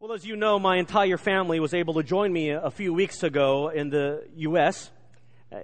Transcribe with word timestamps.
Well, 0.00 0.12
as 0.12 0.24
you 0.24 0.36
know, 0.36 0.60
my 0.60 0.76
entire 0.76 1.16
family 1.16 1.58
was 1.58 1.74
able 1.74 1.94
to 1.94 2.04
join 2.04 2.32
me 2.32 2.50
a 2.50 2.70
few 2.70 2.94
weeks 2.94 3.24
ago 3.24 3.68
in 3.68 3.90
the 3.90 4.28
U.S. 4.36 4.92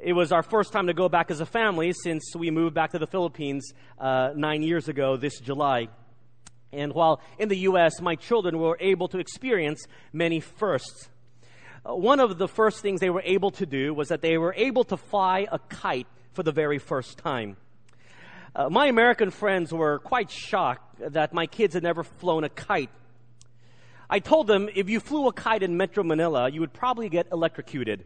It 0.03 0.13
was 0.13 0.33
our 0.33 0.43
first 0.43 0.73
time 0.73 0.89
to 0.89 0.93
go 0.93 1.09
back 1.09 1.31
as 1.31 1.39
a 1.39 1.47
family 1.47 1.93
since 1.93 2.35
we 2.35 2.51
moved 2.51 2.75
back 2.75 2.91
to 2.91 2.99
the 2.99 3.07
Philippines 3.07 3.73
uh, 3.97 4.31
nine 4.35 4.65
years 4.65 4.89
ago 4.89 5.17
this 5.17 5.39
July. 5.39 5.87
And 6.73 6.93
while 6.95 7.21
in 7.39 7.49
the 7.49 7.59
U.S., 7.59 8.01
my 8.01 8.17
children 8.17 8.59
were 8.59 8.77
able 8.81 9.07
to 9.11 9.19
experience 9.19 9.87
many 10.13 10.41
firsts. 10.41 11.09
Uh, 11.89 11.95
one 11.95 12.19
of 12.19 12.37
the 12.37 12.49
first 12.49 12.81
things 12.81 12.99
they 12.99 13.11
were 13.11 13.23
able 13.25 13.53
to 13.53 13.67
do 13.67 13.95
was 13.95 14.09
that 14.09 14.21
they 14.21 14.37
were 14.37 14.55
able 14.57 14.83
to 14.83 14.97
fly 14.97 15.47
a 15.53 15.61
kite 15.61 16.09
for 16.33 16.43
the 16.43 16.51
very 16.51 16.81
first 16.81 17.19
time. 17.19 17.57
Uh, 18.57 18.69
my 18.69 18.89
American 18.89 19.31
friends 19.31 19.73
were 19.73 20.01
quite 20.01 20.29
shocked 20.29 21.13
that 21.13 21.33
my 21.33 21.47
kids 21.47 21.75
had 21.75 21.85
never 21.85 22.03
flown 22.03 22.43
a 22.43 22.49
kite 22.49 22.91
I 24.15 24.21
told 24.21 24.47
them 24.47 24.69
if 24.73 24.89
you 24.89 25.01
flew 25.01 25.27
a 25.27 25.33
kite 25.33 25.65
in 25.65 25.77
Metro 25.77 26.05
Manila, 26.05 26.49
you 26.49 26.61
would 26.61 26.73
probably 26.73 27.09
get 27.09 27.27
electrocuted. 27.33 28.05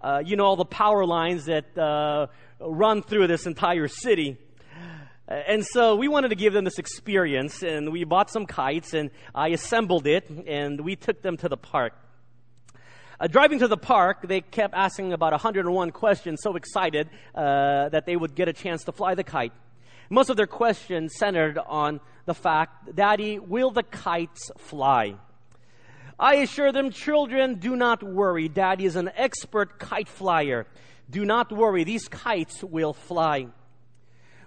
Uh, 0.00 0.22
you 0.24 0.36
know, 0.36 0.44
all 0.44 0.54
the 0.54 0.64
power 0.64 1.04
lines 1.04 1.46
that 1.46 1.76
uh, 1.76 2.28
run 2.60 3.02
through 3.02 3.26
this 3.26 3.44
entire 3.44 3.88
city. 3.88 4.38
And 5.26 5.66
so 5.66 5.96
we 5.96 6.06
wanted 6.06 6.28
to 6.28 6.36
give 6.36 6.52
them 6.52 6.62
this 6.62 6.78
experience, 6.78 7.64
and 7.64 7.90
we 7.90 8.04
bought 8.04 8.30
some 8.30 8.46
kites, 8.46 8.94
and 8.94 9.10
I 9.34 9.48
assembled 9.48 10.06
it, 10.06 10.30
and 10.30 10.80
we 10.80 10.94
took 10.94 11.22
them 11.22 11.36
to 11.38 11.48
the 11.48 11.56
park. 11.56 11.94
Uh, 13.18 13.26
driving 13.26 13.58
to 13.58 13.66
the 13.66 13.76
park, 13.76 14.18
they 14.22 14.42
kept 14.42 14.74
asking 14.74 15.12
about 15.12 15.32
101 15.32 15.90
questions, 15.90 16.38
so 16.40 16.54
excited 16.54 17.10
uh, 17.34 17.88
that 17.88 18.06
they 18.06 18.14
would 18.14 18.36
get 18.36 18.46
a 18.46 18.52
chance 18.52 18.84
to 18.84 18.92
fly 18.92 19.16
the 19.16 19.24
kite. 19.24 19.52
Most 20.08 20.30
of 20.30 20.36
their 20.36 20.46
questions 20.46 21.16
centered 21.16 21.58
on 21.58 21.98
the 22.26 22.34
fact, 22.34 22.94
Daddy, 22.94 23.40
will 23.40 23.72
the 23.72 23.82
kites 23.82 24.52
fly? 24.56 25.16
I 26.18 26.36
assure 26.36 26.72
them, 26.72 26.90
children, 26.90 27.56
do 27.56 27.76
not 27.76 28.02
worry. 28.02 28.48
Daddy 28.48 28.84
is 28.84 28.96
an 28.96 29.10
expert 29.16 29.78
kite 29.78 30.08
flyer. 30.08 30.66
Do 31.10 31.24
not 31.24 31.52
worry, 31.52 31.84
these 31.84 32.08
kites 32.08 32.62
will 32.62 32.92
fly. 32.92 33.48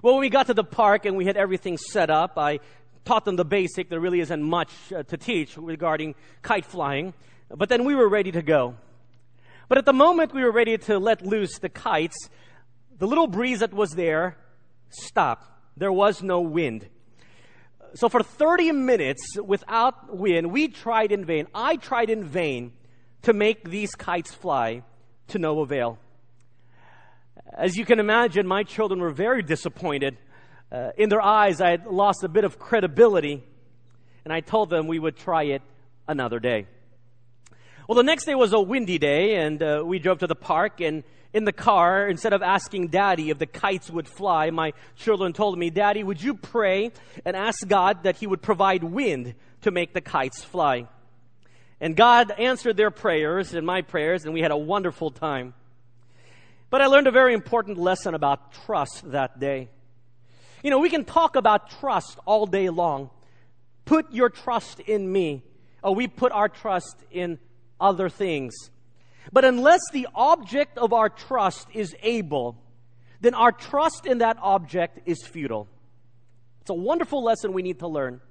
Well, 0.02 0.14
when 0.14 0.22
we 0.22 0.30
got 0.30 0.48
to 0.48 0.54
the 0.54 0.64
park 0.64 1.06
and 1.06 1.18
we 1.18 1.26
had 1.26 1.38
everything 1.38 1.78
set 1.78 2.10
up, 2.10 2.38
I 2.38 2.60
taught 3.06 3.26
them 3.26 3.36
the 3.36 3.46
basic. 3.46 3.90
There 3.90 4.00
really 4.00 4.20
isn't 4.20 4.42
much 4.42 4.72
uh, 4.96 5.04
to 5.04 5.18
teach 5.18 5.58
regarding 5.58 6.16
kite 6.42 6.66
flying. 6.66 7.14
But 7.50 7.70
then 7.70 7.86
we 7.86 7.96
were 7.96 8.10
ready 8.10 8.32
to 8.32 8.42
go. 8.42 8.76
But 9.68 9.78
at 9.78 9.86
the 9.86 9.94
moment 9.94 10.34
we 10.34 10.44
were 10.44 10.52
ready 10.52 10.78
to 10.78 11.00
let 11.00 11.26
loose 11.26 11.58
the 11.60 11.70
kites, 11.70 12.30
the 12.98 13.08
little 13.08 13.28
breeze 13.28 13.60
that 13.60 13.74
was 13.74 13.92
there 13.92 14.38
stopped. 14.90 15.48
There 15.78 15.92
was 15.92 16.24
no 16.24 16.42
wind. 16.42 16.88
So 17.96 18.10
for 18.10 18.22
30 18.22 18.74
minutes 18.74 19.38
without 19.42 20.18
wind, 20.18 20.52
we 20.52 20.68
tried 20.68 21.14
in 21.14 21.24
vain. 21.24 21.48
I 21.56 21.78
tried 21.78 22.10
in 22.10 22.26
vain 22.26 22.74
to 23.22 23.32
make 23.32 23.70
these 23.70 23.96
kites 23.96 24.34
fly 24.34 24.84
to 25.30 25.40
no 25.40 25.62
avail. 25.62 25.98
As 27.58 27.78
you 27.78 27.86
can 27.86 28.00
imagine, 28.00 28.46
my 28.46 28.64
children 28.64 29.00
were 29.00 29.12
very 29.12 29.42
disappointed. 29.42 30.18
Uh, 30.70 30.90
in 30.98 31.08
their 31.08 31.22
eyes, 31.22 31.62
I 31.62 31.70
had 31.70 31.86
lost 31.86 32.26
a 32.26 32.28
bit 32.28 32.44
of 32.44 32.60
credibility, 32.60 33.42
and 34.26 34.34
I 34.34 34.42
told 34.42 34.70
them 34.70 34.88
we 34.88 35.00
would 35.00 35.16
try 35.16 35.44
it 35.44 35.62
another 36.06 36.40
day. 36.40 36.68
Well, 37.88 37.96
the 37.96 38.04
next 38.04 38.26
day 38.26 38.36
was 38.36 38.52
a 38.52 38.60
windy 38.60 38.98
day, 38.98 39.36
and 39.36 39.64
uh, 39.64 39.84
we 39.86 40.00
drove 40.00 40.20
to 40.20 40.28
the 40.28 40.36
park, 40.36 40.82
and 40.82 41.06
in 41.36 41.44
the 41.44 41.52
car, 41.52 42.08
instead 42.08 42.32
of 42.32 42.42
asking 42.42 42.88
daddy 42.88 43.30
if 43.30 43.38
the 43.38 43.46
kites 43.46 43.92
would 43.92 44.08
fly, 44.08 44.52
my 44.52 44.72
children 44.96 45.34
told 45.34 45.60
me, 45.60 45.70
Daddy, 45.70 46.02
would 46.02 46.24
you 46.24 46.34
pray 46.34 46.94
and 47.26 47.36
ask 47.36 47.68
God 47.68 48.04
that 48.04 48.16
He 48.16 48.26
would 48.26 48.42
provide 48.42 48.86
wind 48.86 49.36
to 49.64 49.70
make 49.70 49.94
the 49.94 50.00
kites 50.00 50.46
fly? 50.46 50.88
And 51.82 51.94
God 51.94 52.32
answered 52.32 52.78
their 52.78 52.90
prayers 52.90 53.54
and 53.54 53.68
my 53.68 53.82
prayers, 53.82 54.24
and 54.24 54.34
we 54.34 54.40
had 54.40 54.52
a 54.52 54.58
wonderful 54.58 55.12
time. 55.12 55.54
But 56.70 56.82
I 56.82 56.86
learned 56.86 57.08
a 57.08 57.12
very 57.12 57.34
important 57.34 57.78
lesson 57.78 58.16
about 58.16 58.54
trust 58.66 59.12
that 59.12 59.38
day. 59.38 59.68
You 60.64 60.70
know, 60.70 60.80
we 60.80 60.90
can 60.90 61.04
talk 61.04 61.36
about 61.36 61.70
trust 61.82 62.18
all 62.26 62.46
day 62.46 62.70
long. 62.70 63.10
Put 63.84 64.14
your 64.14 64.30
trust 64.30 64.80
in 64.80 65.12
me. 65.12 65.44
Or 65.84 65.94
we 65.94 66.08
put 66.08 66.32
our 66.32 66.48
trust 66.48 66.96
in 67.12 67.40
other 67.78 68.08
things. 68.08 68.54
But 69.32 69.46
unless 69.46 69.82
the 69.92 70.08
object 70.14 70.78
of 70.78 70.94
our 70.94 71.10
trust 71.10 71.68
is 71.74 71.96
able, 72.02 72.58
then 73.22 73.34
our 73.34 73.52
trust 73.52 74.06
in 74.06 74.20
that 74.20 74.38
object 74.42 75.00
is 75.06 75.24
futile. 75.24 75.68
It's 76.62 76.70
a 76.70 76.74
wonderful 76.74 77.24
lesson 77.24 77.54
we 77.54 77.62
need 77.62 77.80
to 77.80 77.88
learn. 77.88 78.22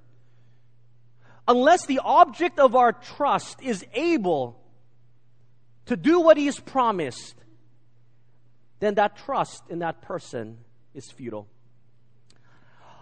Unless 1.47 1.85
the 1.85 1.99
object 2.03 2.59
of 2.59 2.75
our 2.75 2.91
trust 2.91 3.61
is 3.61 3.85
able 3.93 4.59
to 5.85 5.95
do 5.95 6.19
what 6.19 6.37
he 6.37 6.47
has 6.47 6.59
promised, 6.59 7.35
then 8.79 8.95
that 8.95 9.17
trust 9.17 9.63
in 9.69 9.79
that 9.79 10.01
person 10.01 10.57
is 10.93 11.11
futile. 11.11 11.47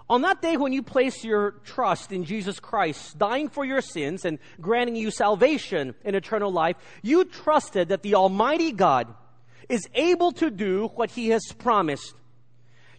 On 0.09 0.21
that 0.21 0.41
day 0.41 0.57
when 0.57 0.73
you 0.73 0.83
place 0.83 1.23
your 1.23 1.51
trust 1.63 2.11
in 2.11 2.25
Jesus 2.25 2.59
Christ, 2.59 3.17
dying 3.17 3.49
for 3.49 3.63
your 3.63 3.81
sins 3.81 4.25
and 4.25 4.37
granting 4.59 4.95
you 4.95 5.11
salvation 5.11 5.95
and 6.03 6.15
eternal 6.15 6.51
life, 6.51 6.75
you 7.01 7.25
trusted 7.25 7.89
that 7.89 8.03
the 8.03 8.15
Almighty 8.15 8.71
God 8.71 9.13
is 9.69 9.87
able 9.93 10.31
to 10.33 10.49
do 10.49 10.89
what 10.95 11.11
He 11.11 11.29
has 11.29 11.43
promised. 11.57 12.13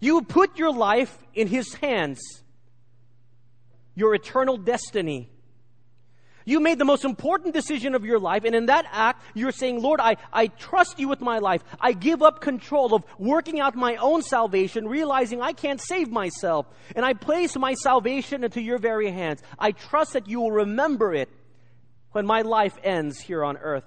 You 0.00 0.22
put 0.22 0.58
your 0.58 0.72
life 0.72 1.16
in 1.34 1.46
His 1.46 1.74
hands, 1.74 2.20
your 3.94 4.14
eternal 4.14 4.56
destiny. 4.56 5.30
You 6.44 6.60
made 6.60 6.78
the 6.78 6.84
most 6.84 7.04
important 7.04 7.54
decision 7.54 7.94
of 7.94 8.04
your 8.04 8.18
life, 8.18 8.44
and 8.44 8.54
in 8.54 8.66
that 8.66 8.84
act, 8.92 9.22
you're 9.32 9.52
saying, 9.52 9.80
Lord, 9.80 9.98
I, 9.98 10.16
I 10.32 10.48
trust 10.48 10.98
you 10.98 11.08
with 11.08 11.22
my 11.22 11.38
life. 11.38 11.64
I 11.80 11.92
give 11.92 12.22
up 12.22 12.42
control 12.42 12.94
of 12.94 13.04
working 13.18 13.60
out 13.60 13.74
my 13.74 13.96
own 13.96 14.22
salvation, 14.22 14.86
realizing 14.86 15.40
I 15.40 15.52
can't 15.54 15.80
save 15.80 16.10
myself. 16.10 16.66
And 16.94 17.04
I 17.04 17.14
place 17.14 17.56
my 17.56 17.72
salvation 17.74 18.44
into 18.44 18.60
your 18.60 18.78
very 18.78 19.10
hands. 19.10 19.42
I 19.58 19.72
trust 19.72 20.12
that 20.12 20.28
you 20.28 20.40
will 20.40 20.52
remember 20.52 21.14
it 21.14 21.30
when 22.12 22.26
my 22.26 22.42
life 22.42 22.76
ends 22.84 23.18
here 23.20 23.42
on 23.42 23.56
earth. 23.56 23.84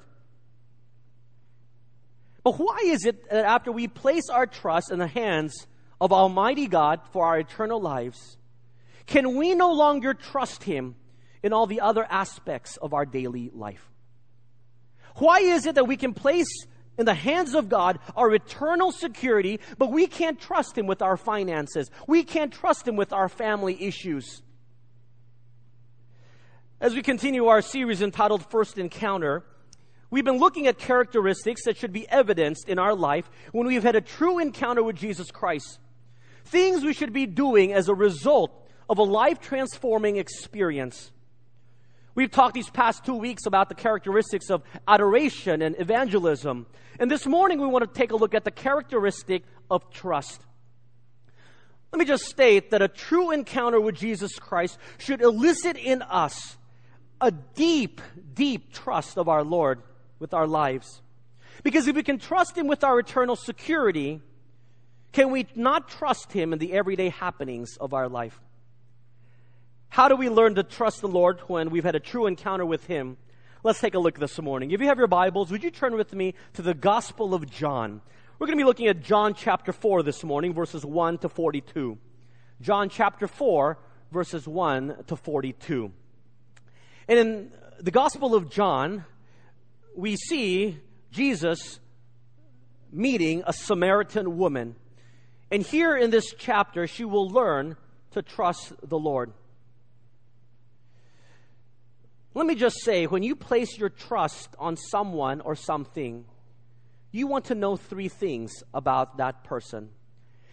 But 2.43 2.57
why 2.57 2.79
is 2.85 3.05
it 3.05 3.29
that 3.29 3.45
after 3.45 3.71
we 3.71 3.87
place 3.87 4.29
our 4.29 4.47
trust 4.47 4.91
in 4.91 4.97
the 4.97 5.07
hands 5.07 5.67
of 6.01 6.11
Almighty 6.11 6.67
God 6.67 7.01
for 7.11 7.25
our 7.25 7.39
eternal 7.39 7.79
lives, 7.79 8.37
can 9.05 9.35
we 9.35 9.53
no 9.53 9.73
longer 9.73 10.13
trust 10.15 10.63
Him? 10.63 10.95
In 11.43 11.53
all 11.53 11.67
the 11.67 11.81
other 11.81 12.05
aspects 12.09 12.77
of 12.77 12.93
our 12.93 13.05
daily 13.05 13.51
life. 13.53 13.89
Why 15.15 15.39
is 15.39 15.65
it 15.65 15.75
that 15.75 15.87
we 15.87 15.97
can 15.97 16.13
place 16.13 16.65
in 16.97 17.05
the 17.05 17.13
hands 17.13 17.53
of 17.53 17.69
God 17.69 17.99
our 18.15 18.33
eternal 18.33 18.91
security, 18.91 19.59
but 19.77 19.91
we 19.91 20.07
can't 20.07 20.39
trust 20.39 20.77
Him 20.77 20.87
with 20.87 21.01
our 21.01 21.17
finances? 21.17 21.89
We 22.07 22.23
can't 22.23 22.51
trust 22.53 22.87
Him 22.87 22.95
with 22.95 23.13
our 23.13 23.29
family 23.29 23.81
issues. 23.83 24.41
As 26.79 26.93
we 26.93 27.01
continue 27.01 27.47
our 27.47 27.63
series 27.63 28.03
entitled 28.03 28.45
First 28.51 28.77
Encounter, 28.77 29.43
we've 30.11 30.23
been 30.25 30.37
looking 30.37 30.67
at 30.67 30.77
characteristics 30.77 31.63
that 31.65 31.77
should 31.77 31.91
be 31.91 32.07
evidenced 32.07 32.69
in 32.69 32.77
our 32.77 32.93
life 32.93 33.27
when 33.51 33.65
we've 33.65 33.81
had 33.81 33.95
a 33.95 34.01
true 34.01 34.37
encounter 34.37 34.83
with 34.83 34.95
Jesus 34.95 35.31
Christ. 35.31 35.79
Things 36.45 36.83
we 36.83 36.93
should 36.93 37.13
be 37.13 37.25
doing 37.25 37.73
as 37.73 37.89
a 37.89 37.95
result 37.95 38.69
of 38.87 38.99
a 38.99 39.03
life 39.03 39.41
transforming 39.41 40.17
experience. 40.17 41.11
We've 42.17 42.31
talked 42.31 42.55
these 42.55 42.71
past 42.71 43.05
two 43.05 43.13
weeks 43.13 43.45
about 43.45 43.69
the 43.69 43.75
characteristics 43.75 44.49
of 44.49 44.63
adoration 44.87 45.61
and 45.61 45.79
evangelism. 45.79 46.65
And 46.99 47.11
this 47.11 47.27
morning 47.27 47.61
we 47.61 47.67
want 47.67 47.85
to 47.85 47.95
take 47.95 48.11
a 48.11 48.15
look 48.15 48.33
at 48.33 48.43
the 48.43 48.49
characteristic 48.49 49.43
of 49.69 49.91
trust. 49.91 50.41
Let 51.91 51.99
me 51.99 52.05
just 52.05 52.23
state 52.23 52.71
that 52.71 52.81
a 52.81 52.87
true 52.87 53.29
encounter 53.29 53.79
with 53.79 53.93
Jesus 53.93 54.39
Christ 54.39 54.79
should 54.97 55.21
elicit 55.21 55.77
in 55.77 56.01
us 56.01 56.57
a 57.21 57.29
deep, 57.29 58.01
deep 58.33 58.73
trust 58.73 59.19
of 59.19 59.29
our 59.29 59.43
Lord 59.43 59.83
with 60.17 60.33
our 60.33 60.47
lives. 60.47 61.03
Because 61.61 61.87
if 61.87 61.95
we 61.95 62.01
can 62.01 62.17
trust 62.17 62.57
Him 62.57 62.65
with 62.65 62.83
our 62.83 62.97
eternal 62.97 63.35
security, 63.35 64.21
can 65.11 65.29
we 65.29 65.45
not 65.53 65.87
trust 65.87 66.31
Him 66.31 66.51
in 66.51 66.57
the 66.57 66.73
everyday 66.73 67.09
happenings 67.09 67.77
of 67.77 67.93
our 67.93 68.09
life? 68.09 68.41
How 69.89 70.07
do 70.07 70.15
we 70.15 70.29
learn 70.29 70.55
to 70.55 70.63
trust 70.63 71.01
the 71.01 71.07
Lord 71.07 71.39
when 71.47 71.69
we've 71.69 71.83
had 71.83 71.95
a 71.95 71.99
true 71.99 72.27
encounter 72.27 72.65
with 72.65 72.85
Him? 72.85 73.17
Let's 73.63 73.79
take 73.79 73.95
a 73.95 73.99
look 73.99 74.19
this 74.19 74.39
morning. 74.39 74.71
If 74.71 74.81
you 74.81 74.87
have 74.87 74.97
your 74.97 75.07
Bibles, 75.07 75.51
would 75.51 75.63
you 75.63 75.71
turn 75.71 75.95
with 75.95 76.13
me 76.13 76.35
to 76.53 76.61
the 76.61 76.73
Gospel 76.73 77.33
of 77.33 77.49
John? 77.49 78.01
We're 78.37 78.47
going 78.47 78.57
to 78.57 78.63
be 78.63 78.67
looking 78.67 78.87
at 78.87 79.01
John 79.01 79.33
chapter 79.33 79.73
4 79.73 80.03
this 80.03 80.23
morning, 80.23 80.53
verses 80.53 80.85
1 80.85 81.17
to 81.19 81.29
42. 81.29 81.97
John 82.61 82.89
chapter 82.89 83.27
4, 83.27 83.79
verses 84.11 84.47
1 84.47 85.05
to 85.07 85.15
42. 85.15 85.91
And 87.07 87.19
in 87.19 87.51
the 87.79 87.91
Gospel 87.91 88.35
of 88.35 88.49
John, 88.51 89.05
we 89.95 90.15
see 90.15 90.77
Jesus 91.11 91.79
meeting 92.91 93.43
a 93.47 93.53
Samaritan 93.53 94.37
woman. 94.37 94.75
And 95.49 95.63
here 95.63 95.97
in 95.97 96.11
this 96.11 96.33
chapter, 96.37 96.85
she 96.85 97.05
will 97.05 97.27
learn 97.27 97.75
to 98.11 98.21
trust 98.21 98.73
the 98.87 98.99
Lord. 98.99 99.33
Let 102.37 102.45
me 102.45 102.53
just 102.53 102.83
say 102.83 103.07
when 103.07 103.23
you 103.23 103.35
place 103.35 103.79
your 103.79 103.89
trust 103.89 104.49
on 104.59 104.77
someone 104.77 105.41
or 105.41 105.55
something, 105.55 106.23
you 107.11 107.25
want 107.25 107.45
to 107.45 107.55
know 107.55 107.77
three 107.77 108.09
things 108.09 108.63
about 108.75 109.17
that 109.17 109.43
person. 109.43 109.89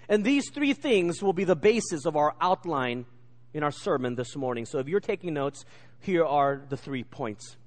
And 0.09 0.25
these 0.25 0.49
three 0.49 0.73
things 0.73 1.23
will 1.23 1.35
be 1.35 1.45
the 1.45 1.55
basis 1.55 2.07
of 2.07 2.17
our 2.17 2.35
outline 2.41 3.05
in 3.53 3.63
our 3.63 3.71
sermon 3.71 4.15
this 4.15 4.35
morning. 4.35 4.65
So 4.65 4.79
if 4.79 4.89
you're 4.89 4.99
taking 4.99 5.35
notes, 5.35 5.67
here 6.01 6.25
are 6.25 6.63
the 6.71 6.79
three 6.79 7.05
points. 7.05 7.59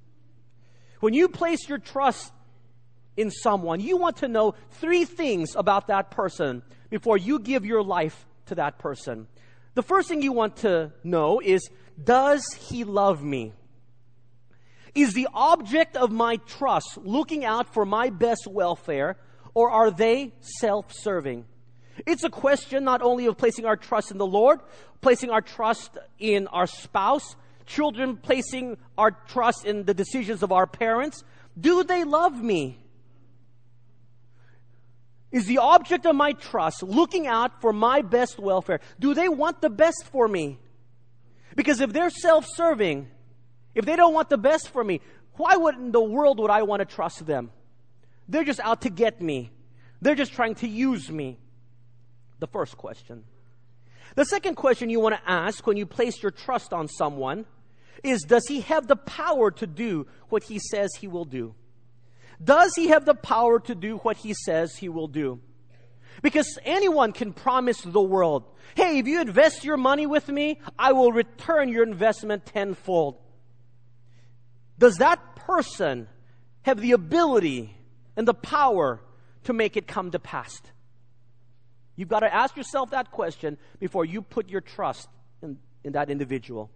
When 0.99 1.13
you 1.13 1.29
place 1.29 1.69
your 1.69 1.77
trust 1.77 2.33
in 3.17 3.29
someone, 3.29 3.81
you 3.81 3.97
want 3.97 4.17
to 4.17 4.27
know 4.27 4.55
three 4.71 5.05
things 5.05 5.55
about 5.55 5.89
that 5.89 6.09
person 6.09 6.63
before 6.89 7.19
you 7.19 7.37
give 7.37 7.67
your 7.67 7.83
life 7.83 8.25
to 8.47 8.55
that 8.55 8.79
person. 8.79 9.27
The 9.75 9.83
first 9.83 10.09
thing 10.09 10.23
you 10.23 10.31
want 10.31 10.55
to 10.57 10.91
know 11.03 11.39
is 11.39 11.69
Does 12.03 12.43
he 12.67 12.83
love 12.83 13.23
me? 13.23 13.53
Is 14.97 15.13
the 15.13 15.27
object 15.31 15.95
of 15.95 16.11
my 16.11 16.37
trust 16.37 16.97
looking 16.97 17.45
out 17.45 17.71
for 17.71 17.85
my 17.85 18.09
best 18.09 18.47
welfare, 18.47 19.15
or 19.53 19.69
are 19.69 19.91
they 19.91 20.33
self 20.39 20.91
serving? 20.91 21.45
It's 22.07 22.23
a 22.23 22.31
question 22.31 22.83
not 22.83 23.03
only 23.03 23.27
of 23.27 23.37
placing 23.37 23.67
our 23.67 23.77
trust 23.77 24.09
in 24.09 24.17
the 24.17 24.25
Lord, 24.25 24.59
placing 25.01 25.29
our 25.29 25.41
trust 25.41 25.99
in 26.17 26.47
our 26.47 26.65
spouse, 26.65 27.35
children 27.67 28.17
placing 28.17 28.77
our 28.97 29.11
trust 29.11 29.65
in 29.65 29.83
the 29.83 29.93
decisions 29.93 30.41
of 30.41 30.51
our 30.51 30.65
parents. 30.65 31.23
Do 31.59 31.83
they 31.83 32.03
love 32.03 32.41
me? 32.41 32.79
Is 35.31 35.45
the 35.45 35.59
object 35.59 36.07
of 36.07 36.15
my 36.15 36.31
trust 36.31 36.81
looking 36.81 37.27
out 37.27 37.61
for 37.61 37.71
my 37.71 38.01
best 38.01 38.39
welfare? 38.39 38.79
Do 38.99 39.13
they 39.13 39.29
want 39.29 39.61
the 39.61 39.69
best 39.69 40.05
for 40.11 40.27
me? 40.27 40.57
Because 41.55 41.81
if 41.81 41.93
they're 41.93 42.09
self 42.09 42.47
serving, 42.55 43.09
if 43.77 43.85
they 43.85 43.95
don't 43.95 44.13
want 44.13 44.29
the 44.29 44.39
best 44.39 44.69
for 44.69 44.83
me, 44.83 45.01
why 45.33 45.55
would 45.55 45.75
in 45.75 45.91
the 45.91 46.01
world 46.01 46.39
would 46.39 46.49
I 46.49 46.63
want 46.63 46.79
to 46.79 46.85
trust 46.85 47.25
them? 47.27 47.51
They're 48.27 48.43
just 48.43 48.59
out 48.59 48.81
to 48.81 48.89
get 48.89 49.21
me. 49.21 49.51
They're 50.01 50.15
just 50.15 50.33
trying 50.33 50.55
to 50.55 50.67
use 50.67 51.11
me. 51.11 51.37
The 52.39 52.47
first 52.47 52.75
question. 52.75 53.23
The 54.15 54.25
second 54.25 54.55
question 54.55 54.89
you 54.89 54.99
want 54.99 55.15
to 55.15 55.29
ask 55.29 55.65
when 55.67 55.77
you 55.77 55.85
place 55.85 56.23
your 56.23 56.31
trust 56.31 56.73
on 56.73 56.87
someone 56.87 57.45
is 58.03 58.23
Does 58.23 58.47
he 58.47 58.61
have 58.61 58.87
the 58.87 58.95
power 58.95 59.51
to 59.51 59.67
do 59.67 60.07
what 60.29 60.43
he 60.43 60.57
says 60.57 60.89
he 60.95 61.07
will 61.07 61.25
do? 61.25 61.53
Does 62.43 62.73
he 62.75 62.87
have 62.87 63.05
the 63.05 63.15
power 63.15 63.59
to 63.59 63.75
do 63.75 63.97
what 63.97 64.17
he 64.17 64.33
says 64.33 64.75
he 64.77 64.89
will 64.89 65.07
do? 65.07 65.39
Because 66.23 66.57
anyone 66.65 67.11
can 67.11 67.31
promise 67.31 67.81
the 67.81 68.01
world, 68.01 68.43
hey, 68.75 68.97
if 68.97 69.07
you 69.07 69.21
invest 69.21 69.63
your 69.63 69.77
money 69.77 70.07
with 70.07 70.29
me, 70.29 70.59
I 70.79 70.93
will 70.93 71.11
return 71.11 71.69
your 71.69 71.83
investment 71.83 72.45
tenfold. 72.47 73.19
Does 74.79 74.97
that 74.97 75.35
person 75.35 76.07
have 76.63 76.79
the 76.79 76.91
ability 76.91 77.75
and 78.15 78.27
the 78.27 78.33
power 78.33 79.01
to 79.45 79.53
make 79.53 79.77
it 79.77 79.87
come 79.87 80.11
to 80.11 80.19
pass? 80.19 80.61
You've 81.95 82.09
got 82.09 82.19
to 82.19 82.33
ask 82.33 82.55
yourself 82.55 82.91
that 82.91 83.11
question 83.11 83.57
before 83.79 84.05
you 84.05 84.21
put 84.21 84.49
your 84.49 84.61
trust 84.61 85.09
in, 85.41 85.57
in 85.83 85.93
that 85.93 86.09
individual. 86.09 86.69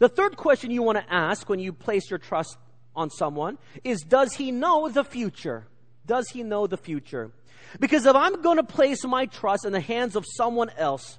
The 0.00 0.08
third 0.08 0.36
question 0.36 0.72
you 0.72 0.82
want 0.82 0.98
to 0.98 1.12
ask 1.12 1.48
when 1.48 1.60
you 1.60 1.72
place 1.72 2.10
your 2.10 2.18
trust 2.18 2.58
on 2.96 3.10
someone 3.10 3.58
is 3.84 4.00
Does 4.02 4.34
he 4.34 4.50
know 4.50 4.88
the 4.88 5.04
future? 5.04 5.68
Does 6.04 6.28
he 6.30 6.42
know 6.42 6.66
the 6.66 6.76
future? 6.76 7.30
Because 7.78 8.06
if 8.06 8.16
I'm 8.16 8.42
going 8.42 8.56
to 8.56 8.64
place 8.64 9.04
my 9.04 9.26
trust 9.26 9.64
in 9.64 9.72
the 9.72 9.80
hands 9.80 10.16
of 10.16 10.26
someone 10.36 10.70
else, 10.76 11.18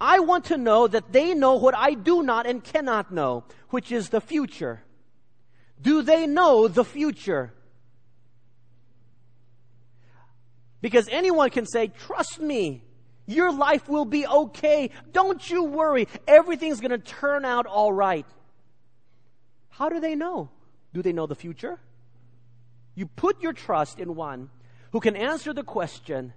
I 0.00 0.20
want 0.20 0.46
to 0.46 0.56
know 0.56 0.86
that 0.88 1.12
they 1.12 1.34
know 1.34 1.56
what 1.56 1.76
I 1.76 1.92
do 1.92 2.22
not 2.22 2.46
and 2.46 2.64
cannot 2.64 3.12
know, 3.12 3.44
which 3.68 3.92
is 3.92 4.08
the 4.08 4.20
future. 4.20 4.82
Do 5.80 6.02
they 6.02 6.26
know 6.26 6.68
the 6.68 6.84
future? 6.84 7.52
Because 10.80 11.08
anyone 11.10 11.50
can 11.50 11.66
say, 11.66 11.88
trust 11.88 12.40
me, 12.40 12.82
your 13.26 13.52
life 13.52 13.88
will 13.88 14.04
be 14.04 14.26
okay. 14.26 14.90
Don't 15.12 15.50
you 15.50 15.64
worry. 15.64 16.06
Everything's 16.28 16.80
going 16.80 16.92
to 16.92 16.98
turn 16.98 17.44
out 17.44 17.66
all 17.66 17.92
right. 17.92 18.26
How 19.70 19.88
do 19.88 20.00
they 20.00 20.14
know? 20.14 20.48
Do 20.94 21.02
they 21.02 21.12
know 21.12 21.26
the 21.26 21.34
future? 21.34 21.78
You 22.94 23.06
put 23.06 23.42
your 23.42 23.52
trust 23.52 23.98
in 23.98 24.14
one 24.14 24.48
who 24.92 25.00
can 25.00 25.16
answer 25.16 25.52
the 25.52 25.64
question, 25.64 26.32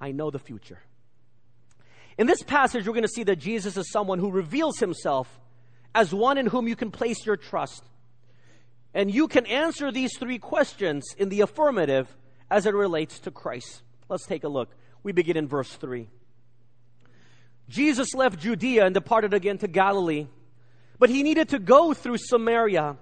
I 0.00 0.12
know 0.12 0.30
the 0.30 0.38
future. 0.38 0.78
In 2.16 2.26
this 2.26 2.42
passage, 2.42 2.86
we're 2.86 2.94
going 2.94 3.02
to 3.02 3.08
see 3.08 3.24
that 3.24 3.36
Jesus 3.36 3.76
is 3.76 3.90
someone 3.90 4.18
who 4.18 4.30
reveals 4.30 4.78
himself 4.78 5.40
as 5.94 6.14
one 6.14 6.38
in 6.38 6.46
whom 6.46 6.68
you 6.68 6.76
can 6.76 6.90
place 6.90 7.24
your 7.26 7.36
trust. 7.36 7.82
And 8.94 9.12
you 9.12 9.28
can 9.28 9.46
answer 9.46 9.92
these 9.92 10.16
three 10.18 10.38
questions 10.38 11.14
in 11.16 11.28
the 11.28 11.42
affirmative 11.42 12.14
as 12.50 12.66
it 12.66 12.74
relates 12.74 13.20
to 13.20 13.30
Christ. 13.30 13.82
Let's 14.08 14.26
take 14.26 14.44
a 14.44 14.48
look. 14.48 14.70
We 15.02 15.12
begin 15.12 15.36
in 15.36 15.46
verse 15.46 15.72
3. 15.72 16.08
Jesus 17.68 18.14
left 18.14 18.40
Judea 18.40 18.84
and 18.84 18.94
departed 18.94 19.32
again 19.32 19.58
to 19.58 19.68
Galilee, 19.68 20.26
but 20.98 21.08
he 21.08 21.22
needed 21.22 21.50
to 21.50 21.60
go 21.60 21.94
through 21.94 22.18
Samaria. 22.18 22.96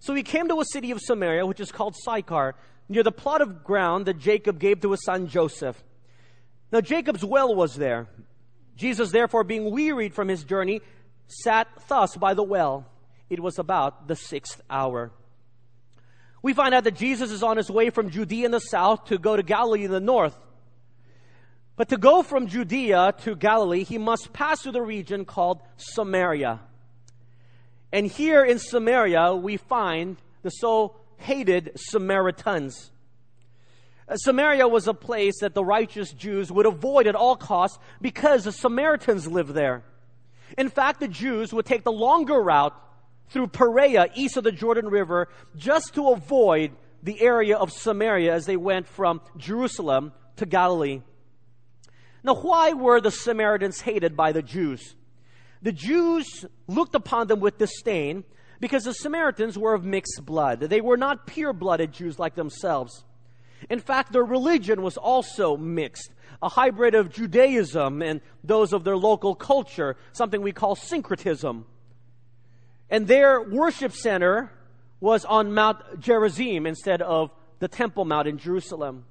So 0.00 0.14
he 0.14 0.24
came 0.24 0.48
to 0.48 0.60
a 0.60 0.64
city 0.64 0.90
of 0.90 1.00
Samaria, 1.00 1.46
which 1.46 1.60
is 1.60 1.70
called 1.70 1.94
Sychar, 2.04 2.56
near 2.88 3.04
the 3.04 3.12
plot 3.12 3.40
of 3.40 3.62
ground 3.62 4.06
that 4.06 4.18
Jacob 4.18 4.58
gave 4.58 4.80
to 4.80 4.90
his 4.90 5.04
son 5.04 5.28
Joseph. 5.28 5.80
Now 6.72 6.80
Jacob's 6.80 7.24
well 7.24 7.54
was 7.54 7.76
there. 7.76 8.08
Jesus, 8.76 9.10
therefore, 9.10 9.44
being 9.44 9.70
wearied 9.70 10.14
from 10.14 10.28
his 10.28 10.42
journey, 10.42 10.80
sat 11.30 11.68
thus 11.88 12.16
by 12.16 12.34
the 12.34 12.42
well. 12.42 12.86
It 13.28 13.40
was 13.40 13.58
about 13.58 14.08
the 14.08 14.16
sixth 14.16 14.60
hour. 14.68 15.12
We 16.42 16.54
find 16.54 16.74
out 16.74 16.84
that 16.84 16.96
Jesus 16.96 17.30
is 17.30 17.42
on 17.42 17.56
his 17.56 17.70
way 17.70 17.90
from 17.90 18.10
Judea 18.10 18.46
in 18.46 18.50
the 18.50 18.60
south 18.60 19.06
to 19.06 19.18
go 19.18 19.36
to 19.36 19.42
Galilee 19.42 19.84
in 19.84 19.90
the 19.90 20.00
north. 20.00 20.36
But 21.76 21.88
to 21.90 21.96
go 21.96 22.22
from 22.22 22.46
Judea 22.46 23.14
to 23.22 23.36
Galilee, 23.36 23.84
he 23.84 23.98
must 23.98 24.32
pass 24.32 24.62
through 24.62 24.72
the 24.72 24.82
region 24.82 25.24
called 25.24 25.60
Samaria. 25.76 26.60
And 27.92 28.06
here 28.06 28.44
in 28.44 28.58
Samaria, 28.58 29.34
we 29.34 29.56
find 29.56 30.16
the 30.42 30.50
so 30.50 30.96
hated 31.16 31.72
Samaritans. 31.76 32.90
Uh, 34.08 34.16
Samaria 34.16 34.66
was 34.66 34.88
a 34.88 34.94
place 34.94 35.40
that 35.40 35.54
the 35.54 35.64
righteous 35.64 36.12
Jews 36.12 36.50
would 36.50 36.66
avoid 36.66 37.06
at 37.06 37.14
all 37.14 37.36
costs 37.36 37.78
because 38.00 38.44
the 38.44 38.52
Samaritans 38.52 39.26
lived 39.26 39.54
there. 39.54 39.84
In 40.58 40.68
fact, 40.68 41.00
the 41.00 41.08
Jews 41.08 41.52
would 41.52 41.66
take 41.66 41.84
the 41.84 41.92
longer 41.92 42.40
route 42.40 42.74
through 43.28 43.48
Perea, 43.48 44.08
east 44.14 44.36
of 44.36 44.44
the 44.44 44.52
Jordan 44.52 44.88
River, 44.88 45.28
just 45.56 45.94
to 45.94 46.10
avoid 46.10 46.72
the 47.02 47.20
area 47.20 47.56
of 47.56 47.72
Samaria 47.72 48.34
as 48.34 48.46
they 48.46 48.56
went 48.56 48.86
from 48.86 49.20
Jerusalem 49.36 50.12
to 50.36 50.46
Galilee. 50.46 51.02
Now, 52.22 52.34
why 52.34 52.72
were 52.72 53.00
the 53.00 53.10
Samaritans 53.10 53.80
hated 53.80 54.16
by 54.16 54.32
the 54.32 54.42
Jews? 54.42 54.94
The 55.62 55.72
Jews 55.72 56.44
looked 56.66 56.94
upon 56.94 57.28
them 57.28 57.40
with 57.40 57.58
disdain 57.58 58.24
because 58.60 58.84
the 58.84 58.92
Samaritans 58.92 59.56
were 59.56 59.74
of 59.74 59.84
mixed 59.84 60.24
blood. 60.24 60.60
They 60.60 60.80
were 60.80 60.96
not 60.96 61.26
pure 61.26 61.52
blooded 61.52 61.92
Jews 61.92 62.18
like 62.18 62.34
themselves. 62.34 63.04
In 63.68 63.78
fact, 63.78 64.12
their 64.12 64.24
religion 64.24 64.82
was 64.82 64.96
also 64.96 65.56
mixed, 65.56 66.12
a 66.42 66.48
hybrid 66.48 66.94
of 66.94 67.12
Judaism 67.12 68.02
and 68.02 68.20
those 68.42 68.72
of 68.72 68.84
their 68.84 68.96
local 68.96 69.34
culture, 69.34 69.96
something 70.12 70.40
we 70.40 70.52
call 70.52 70.74
syncretism. 70.74 71.66
And 72.88 73.06
their 73.06 73.40
worship 73.42 73.92
center 73.92 74.50
was 75.00 75.24
on 75.24 75.52
Mount 75.52 76.00
Gerizim 76.00 76.66
instead 76.66 77.02
of 77.02 77.30
the 77.58 77.68
Temple 77.68 78.04
Mount 78.04 78.26
in 78.26 78.38
Jerusalem. 78.38 79.04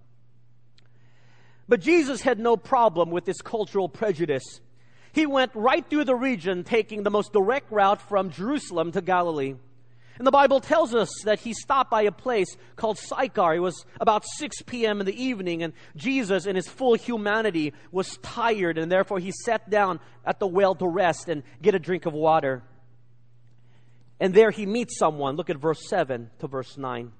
But 1.67 1.81
Jesus 1.81 2.21
had 2.21 2.39
no 2.39 2.57
problem 2.57 3.11
with 3.11 3.25
this 3.25 3.41
cultural 3.41 3.87
prejudice. 3.87 4.61
He 5.11 5.25
went 5.25 5.51
right 5.53 5.87
through 5.87 6.05
the 6.05 6.15
region, 6.15 6.63
taking 6.63 7.03
the 7.03 7.11
most 7.11 7.31
direct 7.31 7.71
route 7.71 8.01
from 8.01 8.31
Jerusalem 8.31 8.91
to 8.93 9.01
Galilee. 9.01 9.55
And 10.19 10.27
the 10.27 10.31
Bible 10.31 10.59
tells 10.59 10.93
us 10.93 11.09
that 11.23 11.39
he 11.39 11.53
stopped 11.53 11.89
by 11.89 12.01
a 12.01 12.11
place 12.11 12.57
called 12.75 12.97
Sychar. 12.97 13.55
It 13.55 13.59
was 13.59 13.85
about 14.01 14.25
6 14.25 14.63
p.m. 14.63 14.99
in 14.99 15.05
the 15.05 15.23
evening, 15.23 15.63
and 15.63 15.71
Jesus, 15.95 16.45
in 16.45 16.57
his 16.57 16.67
full 16.67 16.95
humanity, 16.95 17.73
was 17.89 18.17
tired, 18.17 18.77
and 18.77 18.91
therefore 18.91 19.19
he 19.19 19.31
sat 19.31 19.69
down 19.69 20.01
at 20.25 20.39
the 20.39 20.45
well 20.45 20.75
to 20.75 20.85
rest 20.85 21.29
and 21.29 21.41
get 21.61 21.73
a 21.73 21.79
drink 21.79 22.05
of 22.05 22.13
water. 22.13 22.63
And 24.19 24.33
there 24.33 24.51
he 24.51 24.65
meets 24.65 24.97
someone. 24.97 25.37
Look 25.37 25.49
at 25.49 25.55
verse 25.55 25.87
7 25.87 26.29
to 26.39 26.47
verse 26.47 26.77
9. 26.77 27.13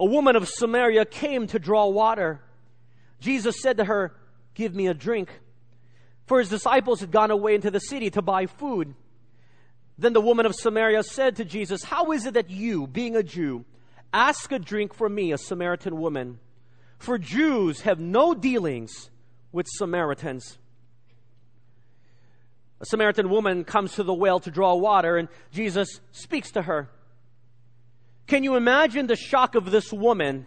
A 0.00 0.04
woman 0.04 0.34
of 0.34 0.48
Samaria 0.48 1.04
came 1.04 1.46
to 1.46 1.60
draw 1.60 1.86
water. 1.86 2.40
Jesus 3.20 3.62
said 3.62 3.76
to 3.76 3.84
her, 3.84 4.16
Give 4.54 4.74
me 4.74 4.88
a 4.88 4.94
drink. 4.94 5.30
For 6.26 6.40
his 6.40 6.48
disciples 6.48 6.98
had 6.98 7.12
gone 7.12 7.30
away 7.30 7.54
into 7.54 7.70
the 7.70 7.78
city 7.78 8.10
to 8.10 8.22
buy 8.22 8.46
food. 8.46 8.96
Then 10.00 10.14
the 10.14 10.20
woman 10.20 10.46
of 10.46 10.54
Samaria 10.54 11.02
said 11.02 11.36
to 11.36 11.44
Jesus, 11.44 11.84
How 11.84 12.12
is 12.12 12.24
it 12.24 12.32
that 12.32 12.48
you, 12.48 12.86
being 12.86 13.16
a 13.16 13.22
Jew, 13.22 13.66
ask 14.14 14.50
a 14.50 14.58
drink 14.58 14.94
from 14.94 15.14
me, 15.14 15.30
a 15.30 15.36
Samaritan 15.36 16.00
woman? 16.00 16.38
For 16.98 17.18
Jews 17.18 17.82
have 17.82 18.00
no 18.00 18.32
dealings 18.32 19.10
with 19.52 19.66
Samaritans. 19.68 20.56
A 22.80 22.86
Samaritan 22.86 23.28
woman 23.28 23.62
comes 23.62 23.92
to 23.92 24.02
the 24.02 24.14
well 24.14 24.40
to 24.40 24.50
draw 24.50 24.74
water, 24.74 25.18
and 25.18 25.28
Jesus 25.52 26.00
speaks 26.12 26.50
to 26.52 26.62
her. 26.62 26.88
Can 28.26 28.42
you 28.42 28.56
imagine 28.56 29.06
the 29.06 29.16
shock 29.16 29.54
of 29.54 29.70
this 29.70 29.92
woman 29.92 30.46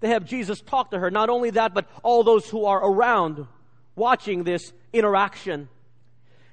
to 0.00 0.06
have 0.06 0.24
Jesus 0.24 0.60
talk 0.60 0.92
to 0.92 0.98
her? 1.00 1.10
Not 1.10 1.28
only 1.28 1.50
that, 1.50 1.74
but 1.74 1.88
all 2.04 2.22
those 2.22 2.48
who 2.48 2.66
are 2.66 2.78
around 2.78 3.48
watching 3.96 4.44
this 4.44 4.72
interaction. 4.92 5.68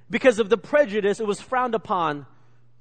Because 0.09 0.39
of 0.39 0.49
the 0.49 0.57
prejudice, 0.57 1.19
it 1.19 1.27
was 1.27 1.41
frowned 1.41 1.75
upon 1.75 2.25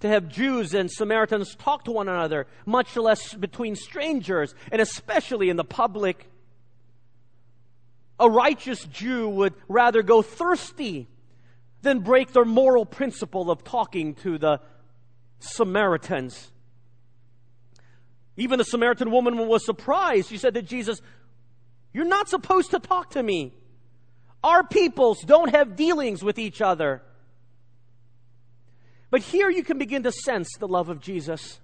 to 0.00 0.08
have 0.08 0.28
Jews 0.28 0.74
and 0.74 0.90
Samaritans 0.90 1.54
talk 1.54 1.84
to 1.84 1.90
one 1.90 2.08
another, 2.08 2.46
much 2.66 2.96
less 2.96 3.32
between 3.32 3.76
strangers, 3.76 4.54
and 4.70 4.82
especially 4.82 5.48
in 5.48 5.56
the 5.56 5.64
public. 5.64 6.28
A 8.20 8.28
righteous 8.28 8.84
Jew 8.84 9.28
would 9.28 9.54
rather 9.68 10.02
go 10.02 10.20
thirsty 10.20 11.08
than 11.80 12.00
break 12.00 12.32
their 12.32 12.44
moral 12.44 12.84
principle 12.84 13.50
of 13.50 13.64
talking 13.64 14.14
to 14.16 14.36
the 14.36 14.60
Samaritans. 15.38 16.50
Even 18.36 18.58
the 18.58 18.64
Samaritan 18.64 19.10
woman 19.10 19.46
was 19.46 19.64
surprised. 19.64 20.28
She 20.28 20.38
said 20.38 20.54
to 20.54 20.62
Jesus, 20.62 21.00
You're 21.92 22.04
not 22.04 22.28
supposed 22.28 22.72
to 22.72 22.78
talk 22.78 23.10
to 23.10 23.22
me. 23.22 23.54
Our 24.42 24.66
peoples 24.66 25.22
don't 25.22 25.54
have 25.54 25.76
dealings 25.76 26.22
with 26.22 26.38
each 26.38 26.60
other. 26.60 27.02
But 29.14 29.22
here 29.22 29.48
you 29.48 29.62
can 29.62 29.78
begin 29.78 30.02
to 30.02 30.10
sense 30.10 30.48
the 30.58 30.66
love 30.66 30.88
of 30.88 30.98
Jesus. 30.98 31.60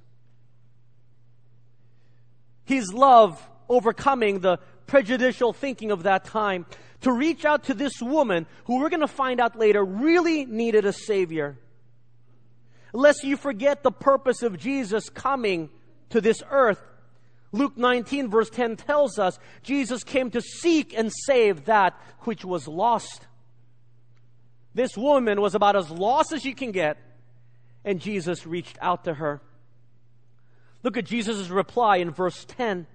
His 2.63 2.93
love 2.93 3.45
overcoming 3.69 4.39
the 4.39 4.59
prejudicial 4.87 5.53
thinking 5.53 5.91
of 5.91 6.05
that 6.05 6.25
time 6.27 6.65
to 7.01 7.11
reach 7.11 7.45
out 7.45 7.65
to 7.65 7.75
this 7.75 8.01
woman 8.01 8.47
who 8.67 8.79
we're 8.79 8.89
going 8.89 9.01
to 9.01 9.09
find 9.09 9.41
out 9.41 9.59
later 9.59 9.85
really 9.85 10.45
needed 10.45 10.85
a 10.85 10.93
Savior. 10.93 11.59
Lest 12.93 13.25
you 13.25 13.37
forget 13.37 13.83
the 13.83 13.91
purpose 13.91 14.45
of 14.45 14.57
Jesus 14.57 15.09
coming 15.09 15.71
to 16.11 16.21
this 16.21 16.45
earth. 16.53 16.81
Luke 17.51 17.77
19 17.77 18.31
verse 18.31 18.51
10 18.51 18.77
tells 18.77 19.19
us 19.19 19.41
Jesus 19.65 20.05
came 20.05 20.31
to 20.31 20.41
seek 20.41 20.97
and 20.97 21.11
save 21.13 21.65
that 21.65 22.01
which 22.21 22.45
was 22.45 22.69
lost. 22.69 23.27
This 24.73 24.97
woman 24.97 25.41
was 25.41 25.57
about 25.57 25.75
as 25.75 25.91
lost 25.91 26.33
as 26.33 26.45
you 26.45 26.55
can 26.55 26.71
get, 26.71 26.97
and 27.85 28.01
Jesus 28.01 28.47
reached 28.47 28.79
out 28.81 29.05
to 29.05 29.15
her. 29.15 29.41
Look 30.83 30.97
at 30.97 31.05
Jesus' 31.05 31.49
reply 31.49 31.97
in 31.97 32.11
verse 32.11 32.45
10. 32.47 32.87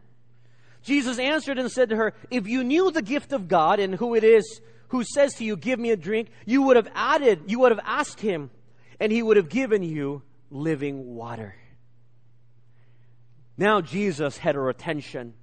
Jesus 0.84 1.20
answered 1.20 1.58
and 1.58 1.72
said 1.72 1.90
to 1.90 1.96
her, 1.96 2.14
If 2.30 2.48
you 2.48 2.64
knew 2.64 2.92
the 2.92 3.02
gift 3.02 3.34
of 3.34 3.48
God 3.48 3.80
and 3.80 3.96
who 3.96 4.16
it 4.16 4.24
is 4.24 4.62
who 4.90 5.04
says 5.04 5.34
to 5.36 5.44
you, 5.44 5.58
Give 5.58 5.80
me 5.80 5.92
a 5.92 5.98
drink, 5.98 6.30
you 6.46 6.64
would 6.64 6.76
have 6.76 6.90
added, 6.94 7.44
you 7.48 7.60
would 7.60 7.72
have 7.72 7.84
asked 7.84 8.20
him, 8.20 8.50
and 9.00 9.12
he 9.12 9.22
would 9.22 9.38
have 9.38 9.50
given 9.50 9.84
you 9.84 10.22
living 10.50 11.16
water. 11.16 11.56
Now 13.58 13.82
Jesus 13.82 14.38
had 14.38 14.56
her 14.56 14.70
attention. 14.70 15.34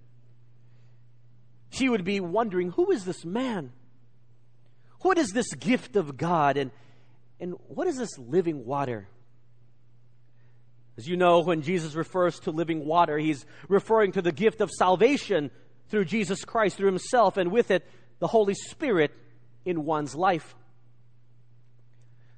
She 1.70 1.88
would 1.88 2.04
be 2.04 2.20
wondering, 2.20 2.70
Who 2.70 2.90
is 2.90 3.04
this 3.04 3.24
man? 3.24 3.72
What 5.00 5.18
is 5.18 5.30
this 5.30 5.52
gift 5.54 5.96
of 5.96 6.16
God? 6.16 6.56
And, 6.56 6.70
and 7.40 7.54
what 7.66 7.88
is 7.88 7.96
this 7.96 8.16
living 8.18 8.64
water? 8.64 9.08
As 10.96 11.08
you 11.08 11.16
know, 11.16 11.40
when 11.40 11.62
Jesus 11.62 11.94
refers 11.94 12.38
to 12.40 12.50
living 12.50 12.84
water, 12.84 13.16
he's 13.18 13.46
referring 13.68 14.12
to 14.12 14.22
the 14.22 14.32
gift 14.32 14.60
of 14.60 14.70
salvation 14.70 15.50
through 15.88 16.04
Jesus 16.04 16.44
Christ, 16.44 16.76
through 16.76 16.88
himself, 16.88 17.36
and 17.36 17.50
with 17.50 17.70
it, 17.70 17.88
the 18.18 18.26
Holy 18.26 18.54
Spirit 18.54 19.10
in 19.64 19.84
one's 19.84 20.14
life. 20.14 20.54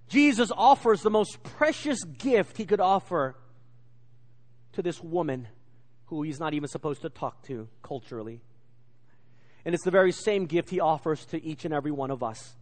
Jesus 0.08 0.52
offers 0.56 1.02
the 1.02 1.11
most 1.11 1.42
precious 1.42 2.02
gift 2.04 2.56
he 2.56 2.66
could 2.66 2.80
offer 2.80 3.34
to 4.73 4.82
this 4.82 5.02
woman 5.02 5.49
who 6.06 6.23
he's 6.23 6.38
not 6.38 6.54
even 6.54 6.68
supposed 6.68 7.02
to 7.02 7.08
talk 7.08 7.42
to 7.46 7.68
culturally. 7.82 8.40
And 9.64 9.75
it's 9.75 9.84
the 9.84 9.90
very 9.90 10.12
same 10.12 10.46
gift 10.46 10.70
he 10.70 10.80
offers 10.80 11.25
to 11.26 11.42
each 11.42 11.64
and 11.64 11.73
every 11.73 11.90
one 11.90 12.11
of 12.11 12.23
us. 12.23 12.54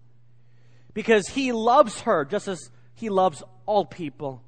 Because 0.95 1.27
he 1.29 1.53
loves 1.53 2.03
her 2.03 2.25
just 2.25 2.49
as 2.49 2.71
he 2.95 3.09
loves 3.09 3.43
all 3.67 3.85
people. 3.85 4.43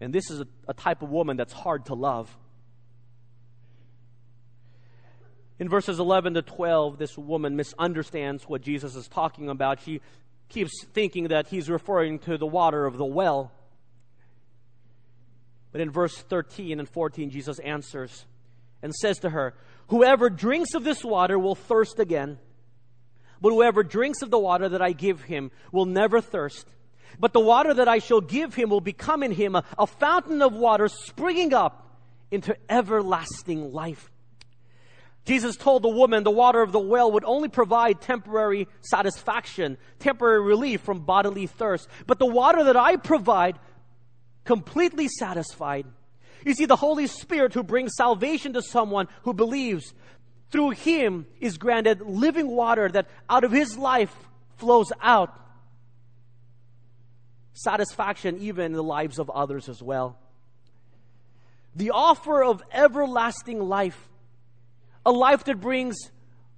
And 0.00 0.12
this 0.12 0.30
is 0.30 0.40
a, 0.40 0.46
a 0.68 0.74
type 0.74 1.02
of 1.02 1.10
woman 1.10 1.36
that's 1.36 1.52
hard 1.52 1.86
to 1.86 1.94
love. 1.94 2.34
In 5.58 5.68
verses 5.68 6.00
11 6.00 6.34
to 6.34 6.42
12, 6.42 6.96
this 6.96 7.18
woman 7.18 7.54
misunderstands 7.54 8.44
what 8.44 8.62
Jesus 8.62 8.96
is 8.96 9.08
talking 9.08 9.50
about. 9.50 9.80
She 9.80 10.00
keeps 10.48 10.72
thinking 10.94 11.28
that 11.28 11.48
he's 11.48 11.68
referring 11.68 12.18
to 12.20 12.38
the 12.38 12.46
water 12.46 12.86
of 12.86 12.96
the 12.96 13.04
well. 13.04 13.52
But 15.70 15.82
in 15.82 15.90
verse 15.90 16.16
13 16.16 16.80
and 16.80 16.88
14, 16.88 17.30
Jesus 17.30 17.58
answers 17.58 18.24
and 18.82 18.94
says 18.94 19.18
to 19.18 19.30
her, 19.30 19.54
Whoever 19.88 20.30
drinks 20.30 20.74
of 20.74 20.82
this 20.82 21.04
water 21.04 21.38
will 21.38 21.54
thirst 21.54 21.98
again. 21.98 22.38
But 23.40 23.50
whoever 23.50 23.82
drinks 23.82 24.22
of 24.22 24.30
the 24.30 24.38
water 24.38 24.68
that 24.70 24.82
I 24.82 24.92
give 24.92 25.22
him 25.22 25.50
will 25.72 25.86
never 25.86 26.20
thirst. 26.20 26.66
But 27.18 27.32
the 27.32 27.40
water 27.40 27.74
that 27.74 27.88
I 27.88 27.98
shall 27.98 28.20
give 28.20 28.54
him 28.54 28.70
will 28.70 28.80
become 28.80 29.22
in 29.22 29.32
him 29.32 29.54
a, 29.54 29.64
a 29.78 29.86
fountain 29.86 30.42
of 30.42 30.54
water 30.54 30.88
springing 30.88 31.52
up 31.52 31.88
into 32.30 32.56
everlasting 32.68 33.72
life. 33.72 34.10
Jesus 35.24 35.56
told 35.56 35.82
the 35.82 35.88
woman 35.88 36.24
the 36.24 36.30
water 36.30 36.62
of 36.62 36.72
the 36.72 36.80
well 36.80 37.12
would 37.12 37.24
only 37.24 37.48
provide 37.48 38.00
temporary 38.00 38.68
satisfaction, 38.80 39.76
temporary 39.98 40.40
relief 40.40 40.80
from 40.80 41.00
bodily 41.00 41.46
thirst. 41.46 41.88
But 42.06 42.18
the 42.18 42.26
water 42.26 42.64
that 42.64 42.76
I 42.76 42.96
provide, 42.96 43.58
completely 44.44 45.08
satisfied. 45.08 45.86
You 46.44 46.54
see, 46.54 46.64
the 46.64 46.76
Holy 46.76 47.06
Spirit 47.06 47.52
who 47.52 47.62
brings 47.62 47.92
salvation 47.96 48.54
to 48.54 48.62
someone 48.62 49.08
who 49.22 49.34
believes, 49.34 49.92
through 50.50 50.70
him 50.70 51.26
is 51.38 51.58
granted 51.58 52.00
living 52.00 52.48
water 52.48 52.88
that 52.88 53.08
out 53.28 53.44
of 53.44 53.52
his 53.52 53.76
life 53.76 54.14
flows 54.56 54.92
out 55.00 55.36
satisfaction 57.62 58.38
even 58.38 58.66
in 58.66 58.72
the 58.72 58.82
lives 58.82 59.18
of 59.18 59.30
others 59.30 59.68
as 59.68 59.82
well. 59.82 60.18
The 61.74 61.90
offer 61.90 62.42
of 62.42 62.62
everlasting 62.72 63.60
life, 63.60 64.08
a 65.04 65.12
life 65.12 65.44
that 65.44 65.60
brings 65.60 65.96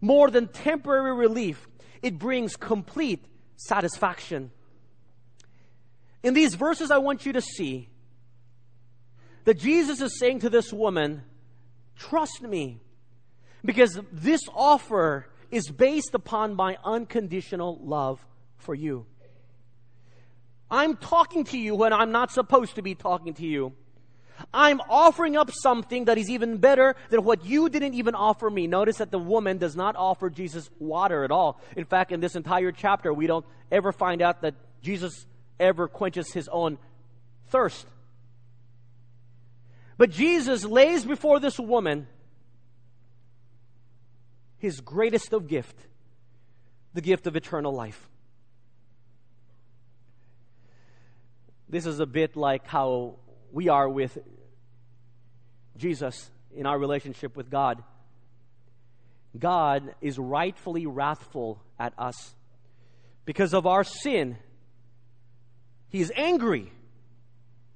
more 0.00 0.30
than 0.30 0.49
temporary 0.49 1.14
relief, 1.14 1.68
it 2.02 2.18
brings 2.18 2.56
complete 2.56 3.25
satisfaction. 3.56 4.50
In 6.23 6.35
these 6.35 6.54
verses, 6.54 6.90
I 6.90 6.99
want 6.99 7.26
you 7.26 7.32
to 7.35 7.40
see 7.40 7.88
that 9.44 9.59
Jesus 9.59 10.00
is 10.00 10.18
saying 10.18 10.40
to 10.40 10.50
this 10.50 10.73
woman, 10.73 11.23
Trust 11.97 12.42
me, 12.42 12.80
because 13.64 13.99
this 14.11 14.40
offer 14.54 15.26
is 15.50 15.68
based 15.68 16.14
upon 16.14 16.54
my 16.54 16.78
unconditional 16.85 17.78
love 17.82 18.25
for 18.56 18.75
you. 18.75 19.06
I'm 20.73 20.97
talking 20.97 21.45
to 21.45 21.59
you 21.59 21.75
when 21.75 21.93
I'm 21.93 22.12
not 22.12 22.33
supposed 22.33 22.76
to 22.76 22.83
be 22.83 22.95
talking 22.95 23.35
to 23.35 23.47
you. 23.47 23.75
I'm 24.55 24.81
offering 24.88 25.37
up 25.37 25.50
something 25.52 26.07
that 26.07 26.17
is 26.17 26.31
even 26.31 26.57
better 26.57 26.97
than 27.11 27.23
what 27.25 27.45
you 27.45 27.69
didn't 27.69 27.93
even 27.93 28.14
offer 28.14 28.49
me. 28.49 28.67
Notice 28.67 28.97
that 28.97 29.11
the 29.11 29.19
woman 29.19 29.59
does 29.59 29.76
not 29.76 29.97
offer 29.97 30.31
Jesus 30.31 30.71
water 30.79 31.25
at 31.25 31.31
all. 31.31 31.61
In 31.76 31.85
fact, 31.85 32.11
in 32.11 32.21
this 32.21 32.35
entire 32.37 32.73
chapter, 32.73 33.12
we 33.12 33.26
don't 33.26 33.45
ever 33.71 33.93
find 33.93 34.23
out 34.23 34.41
that 34.43 34.55
Jesus 34.81 35.26
ever 35.61 35.88
quenches 35.88 36.33
his 36.33 36.49
own 36.49 36.79
thirst. 37.49 37.87
But 39.99 40.11
Jesus 40.11 40.64
lays 40.64 41.05
before 41.05 41.38
this 41.38 41.59
woman 41.59 42.09
his 44.57 44.81
greatest 44.81 45.35
of 45.35 45.49
gift, 45.49 45.76
the 46.95 47.02
gift 47.02 47.26
of 47.26 47.37
eternal 47.37 47.75
life. 47.75 48.09
This 51.73 51.87
is 51.87 52.00
a 52.00 52.07
bit 52.07 52.37
like 52.37 52.67
how 52.67 53.14
we 53.50 53.71
are 53.71 53.88
with 53.88 54.19
Jesus 55.79 56.31
in 56.55 56.67
our 56.67 56.79
relationship 56.79 57.35
with 57.35 57.49
God. 57.49 57.83
God 59.38 59.95
is 60.02 60.19
rightfully 60.19 60.85
wrathful 60.85 61.62
at 61.79 61.95
us 61.97 62.35
because 63.25 63.55
of 63.55 63.67
our 63.67 63.85
sin. 63.85 64.37
He 65.88 66.02
is 66.02 66.12
angry. 66.14 66.71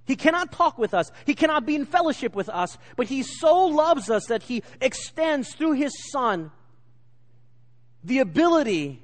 He 0.04 0.14
cannot 0.14 0.52
talk 0.52 0.76
with 0.76 0.92
us. 0.92 1.10
He 1.24 1.34
cannot 1.34 1.64
be 1.64 1.74
in 1.74 1.86
fellowship 1.86 2.34
with 2.34 2.50
us. 2.50 2.76
But 2.96 3.06
He 3.06 3.22
so 3.22 3.64
loves 3.64 4.10
us 4.10 4.26
that 4.26 4.42
He 4.42 4.62
extends 4.78 5.54
through 5.54 5.72
His 5.72 5.92
Son 6.12 6.50
the 8.04 8.18
ability 8.18 9.02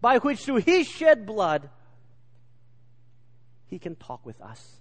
by 0.00 0.16
which, 0.20 0.38
through 0.40 0.62
His 0.62 0.88
shed 0.88 1.26
blood, 1.26 1.68
he 3.72 3.78
can 3.78 3.96
talk 3.96 4.24
with 4.26 4.38
us. 4.42 4.80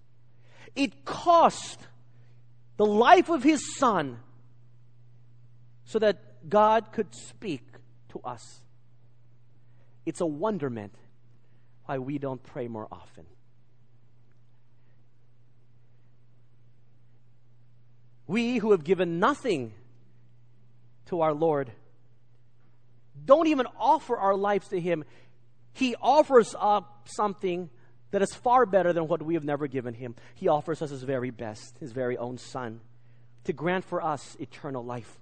It 0.75 1.05
cost 1.05 1.79
the 2.75 2.85
life 2.85 3.29
of 3.29 3.41
his 3.41 3.77
son 3.77 4.19
so 5.85 5.97
that 5.99 6.49
God 6.49 6.91
could 6.91 7.15
speak 7.15 7.65
to 8.09 8.19
us. 8.19 8.61
It's 10.05 10.19
a 10.19 10.25
wonderment 10.25 10.93
why 11.85 11.99
we 11.99 12.17
don't 12.17 12.43
pray 12.43 12.67
more 12.67 12.87
often. 12.91 13.25
We 18.27 18.57
who 18.57 18.71
have 18.71 18.83
given 18.83 19.19
nothing 19.19 19.73
to 21.05 21.21
our 21.21 21.33
Lord 21.33 21.71
don't 23.23 23.47
even 23.47 23.67
offer 23.77 24.17
our 24.17 24.35
lives 24.35 24.67
to 24.69 24.79
Him. 24.79 25.05
He 25.73 25.95
offers 26.01 26.55
up 26.57 27.07
something 27.13 27.69
that 28.11 28.21
is 28.21 28.33
far 28.33 28.65
better 28.65 28.93
than 28.93 29.07
what 29.07 29.21
we 29.21 29.33
have 29.33 29.43
never 29.43 29.67
given 29.67 29.93
Him. 29.93 30.15
He 30.35 30.47
offers 30.47 30.81
us 30.81 30.91
His 30.91 31.03
very 31.03 31.31
best, 31.31 31.77
His 31.79 31.91
very 31.91 32.17
own 32.17 32.37
Son, 32.37 32.81
to 33.45 33.53
grant 33.53 33.85
for 33.85 34.03
us 34.03 34.37
eternal 34.39 34.83
life 34.83 35.17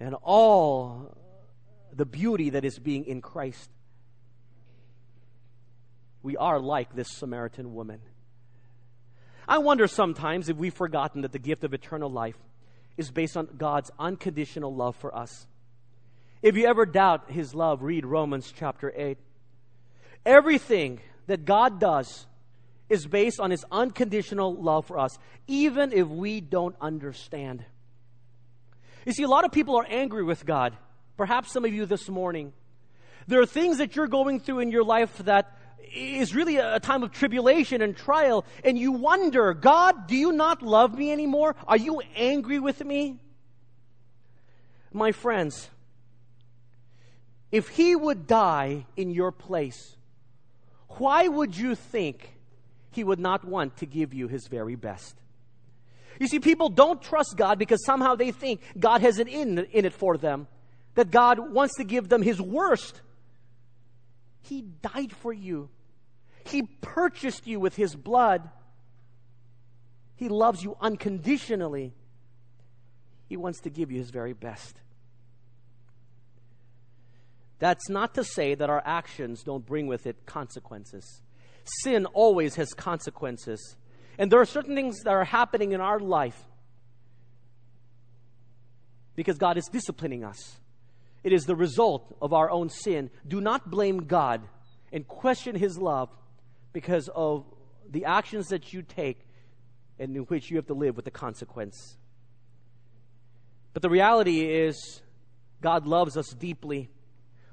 and 0.00 0.16
all 0.22 1.16
the 1.92 2.06
beauty 2.06 2.50
that 2.50 2.64
is 2.64 2.78
being 2.78 3.04
in 3.04 3.20
Christ. 3.20 3.70
We 6.22 6.36
are 6.36 6.58
like 6.58 6.94
this 6.94 7.08
Samaritan 7.10 7.74
woman. 7.74 8.00
I 9.46 9.58
wonder 9.58 9.86
sometimes 9.86 10.48
if 10.48 10.56
we've 10.56 10.74
forgotten 10.74 11.22
that 11.22 11.32
the 11.32 11.38
gift 11.38 11.64
of 11.64 11.74
eternal 11.74 12.10
life 12.10 12.38
is 12.96 13.10
based 13.10 13.36
on 13.36 13.48
God's 13.56 13.90
unconditional 13.98 14.74
love 14.74 14.96
for 14.96 15.14
us. 15.14 15.46
If 16.42 16.56
you 16.56 16.66
ever 16.66 16.86
doubt 16.86 17.30
his 17.30 17.54
love, 17.54 17.82
read 17.82 18.04
Romans 18.04 18.52
chapter 18.56 18.92
8. 18.94 19.18
Everything 20.24 21.00
that 21.26 21.44
God 21.44 21.80
does 21.80 22.26
is 22.88 23.06
based 23.06 23.40
on 23.40 23.50
his 23.50 23.64
unconditional 23.70 24.54
love 24.54 24.86
for 24.86 24.98
us, 24.98 25.18
even 25.46 25.92
if 25.92 26.06
we 26.06 26.40
don't 26.40 26.76
understand. 26.80 27.64
You 29.06 29.12
see, 29.12 29.22
a 29.22 29.28
lot 29.28 29.44
of 29.44 29.52
people 29.52 29.76
are 29.76 29.86
angry 29.88 30.22
with 30.22 30.44
God. 30.44 30.76
Perhaps 31.16 31.52
some 31.52 31.64
of 31.64 31.72
you 31.72 31.86
this 31.86 32.08
morning. 32.08 32.52
There 33.26 33.40
are 33.40 33.46
things 33.46 33.78
that 33.78 33.96
you're 33.96 34.08
going 34.08 34.40
through 34.40 34.60
in 34.60 34.70
your 34.70 34.84
life 34.84 35.16
that 35.18 35.56
is 35.94 36.34
really 36.34 36.56
a 36.56 36.80
time 36.80 37.02
of 37.02 37.12
tribulation 37.12 37.82
and 37.82 37.96
trial, 37.96 38.44
and 38.64 38.78
you 38.78 38.92
wonder, 38.92 39.54
God, 39.54 40.06
do 40.06 40.16
you 40.16 40.32
not 40.32 40.62
love 40.62 40.96
me 40.96 41.12
anymore? 41.12 41.54
Are 41.66 41.76
you 41.76 42.02
angry 42.16 42.58
with 42.58 42.84
me? 42.84 43.18
My 44.92 45.12
friends, 45.12 45.70
if 47.50 47.68
he 47.68 47.94
would 47.94 48.26
die 48.26 48.86
in 48.96 49.10
your 49.10 49.32
place, 49.32 49.96
why 50.98 51.28
would 51.28 51.56
you 51.56 51.74
think 51.74 52.36
he 52.90 53.04
would 53.04 53.18
not 53.18 53.44
want 53.44 53.78
to 53.78 53.86
give 53.86 54.12
you 54.12 54.28
his 54.28 54.46
very 54.48 54.74
best? 54.74 55.16
You 56.20 56.28
see, 56.28 56.40
people 56.40 56.68
don't 56.68 57.00
trust 57.00 57.36
God 57.36 57.58
because 57.58 57.84
somehow 57.84 58.14
they 58.14 58.30
think 58.30 58.60
God 58.78 59.00
has 59.00 59.18
an 59.18 59.28
in, 59.28 59.58
in 59.58 59.84
it 59.84 59.92
for 59.92 60.16
them, 60.16 60.46
that 60.94 61.10
God 61.10 61.52
wants 61.52 61.76
to 61.76 61.84
give 61.84 62.08
them 62.08 62.22
his 62.22 62.40
worst. 62.40 63.00
He 64.42 64.62
died 64.62 65.12
for 65.12 65.32
you, 65.32 65.70
He 66.44 66.62
purchased 66.62 67.46
you 67.46 67.60
with 67.60 67.76
His 67.76 67.94
blood. 67.94 68.50
He 70.16 70.28
loves 70.28 70.62
you 70.62 70.76
unconditionally. 70.80 71.94
He 73.28 73.36
wants 73.36 73.60
to 73.60 73.70
give 73.70 73.90
you 73.90 73.98
His 73.98 74.10
very 74.10 74.34
best. 74.34 74.76
That's 77.62 77.88
not 77.88 78.14
to 78.14 78.24
say 78.24 78.56
that 78.56 78.70
our 78.70 78.82
actions 78.84 79.44
don't 79.44 79.64
bring 79.64 79.86
with 79.86 80.08
it 80.08 80.26
consequences. 80.26 81.20
Sin 81.84 82.06
always 82.06 82.56
has 82.56 82.74
consequences. 82.74 83.76
And 84.18 84.32
there 84.32 84.40
are 84.40 84.44
certain 84.44 84.74
things 84.74 84.98
that 85.04 85.12
are 85.12 85.22
happening 85.22 85.70
in 85.70 85.80
our 85.80 86.00
life 86.00 86.36
because 89.14 89.38
God 89.38 89.58
is 89.58 89.68
disciplining 89.70 90.24
us. 90.24 90.56
It 91.22 91.32
is 91.32 91.44
the 91.44 91.54
result 91.54 92.16
of 92.20 92.32
our 92.32 92.50
own 92.50 92.68
sin. 92.68 93.10
Do 93.28 93.40
not 93.40 93.70
blame 93.70 94.08
God 94.08 94.42
and 94.92 95.06
question 95.06 95.54
His 95.54 95.78
love 95.78 96.08
because 96.72 97.08
of 97.14 97.44
the 97.88 98.06
actions 98.06 98.48
that 98.48 98.72
you 98.72 98.82
take 98.82 99.20
and 100.00 100.16
in 100.16 100.22
which 100.22 100.50
you 100.50 100.56
have 100.56 100.66
to 100.66 100.74
live 100.74 100.96
with 100.96 101.04
the 101.04 101.12
consequence. 101.12 101.96
But 103.72 103.82
the 103.82 103.88
reality 103.88 104.40
is, 104.40 105.00
God 105.60 105.86
loves 105.86 106.16
us 106.16 106.26
deeply. 106.30 106.90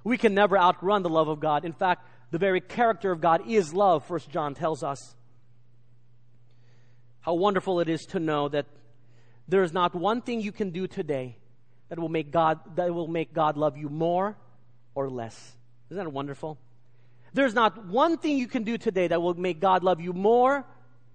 We 0.09 0.17
can 0.17 0.33
never 0.33 0.57
outrun 0.57 1.03
the 1.03 1.09
love 1.09 1.27
of 1.27 1.39
God. 1.39 1.63
In 1.63 1.71
fact, 1.71 2.03
the 2.31 2.39
very 2.39 2.61
character 2.61 3.11
of 3.11 3.21
God 3.21 3.47
is 3.47 3.75
love, 3.75 4.03
First 4.07 4.31
John 4.31 4.55
tells 4.55 4.81
us. 4.81 5.13
How 7.21 7.35
wonderful 7.35 7.79
it 7.79 7.87
is 7.87 8.07
to 8.07 8.19
know 8.19 8.49
that 8.49 8.65
there 9.47 9.61
is 9.61 9.71
not 9.71 9.93
one 9.93 10.23
thing 10.23 10.41
you 10.41 10.51
can 10.51 10.71
do 10.71 10.87
today 10.87 11.37
that 11.89 11.99
will 11.99 12.09
make 12.09 12.31
God 12.31 12.59
that 12.75 12.91
will 12.91 13.07
make 13.07 13.33
God 13.33 13.55
love 13.55 13.77
you 13.77 13.87
more 13.87 14.35
or 14.95 15.11
less. 15.11 15.35
Isn't 15.91 16.03
that 16.03 16.11
wonderful? 16.11 16.57
There's 17.33 17.53
not 17.53 17.85
one 17.85 18.17
thing 18.17 18.39
you 18.39 18.47
can 18.47 18.63
do 18.63 18.79
today 18.79 19.09
that 19.09 19.21
will 19.21 19.35
make 19.35 19.59
God 19.59 19.83
love 19.83 20.01
you 20.01 20.11
more 20.11 20.65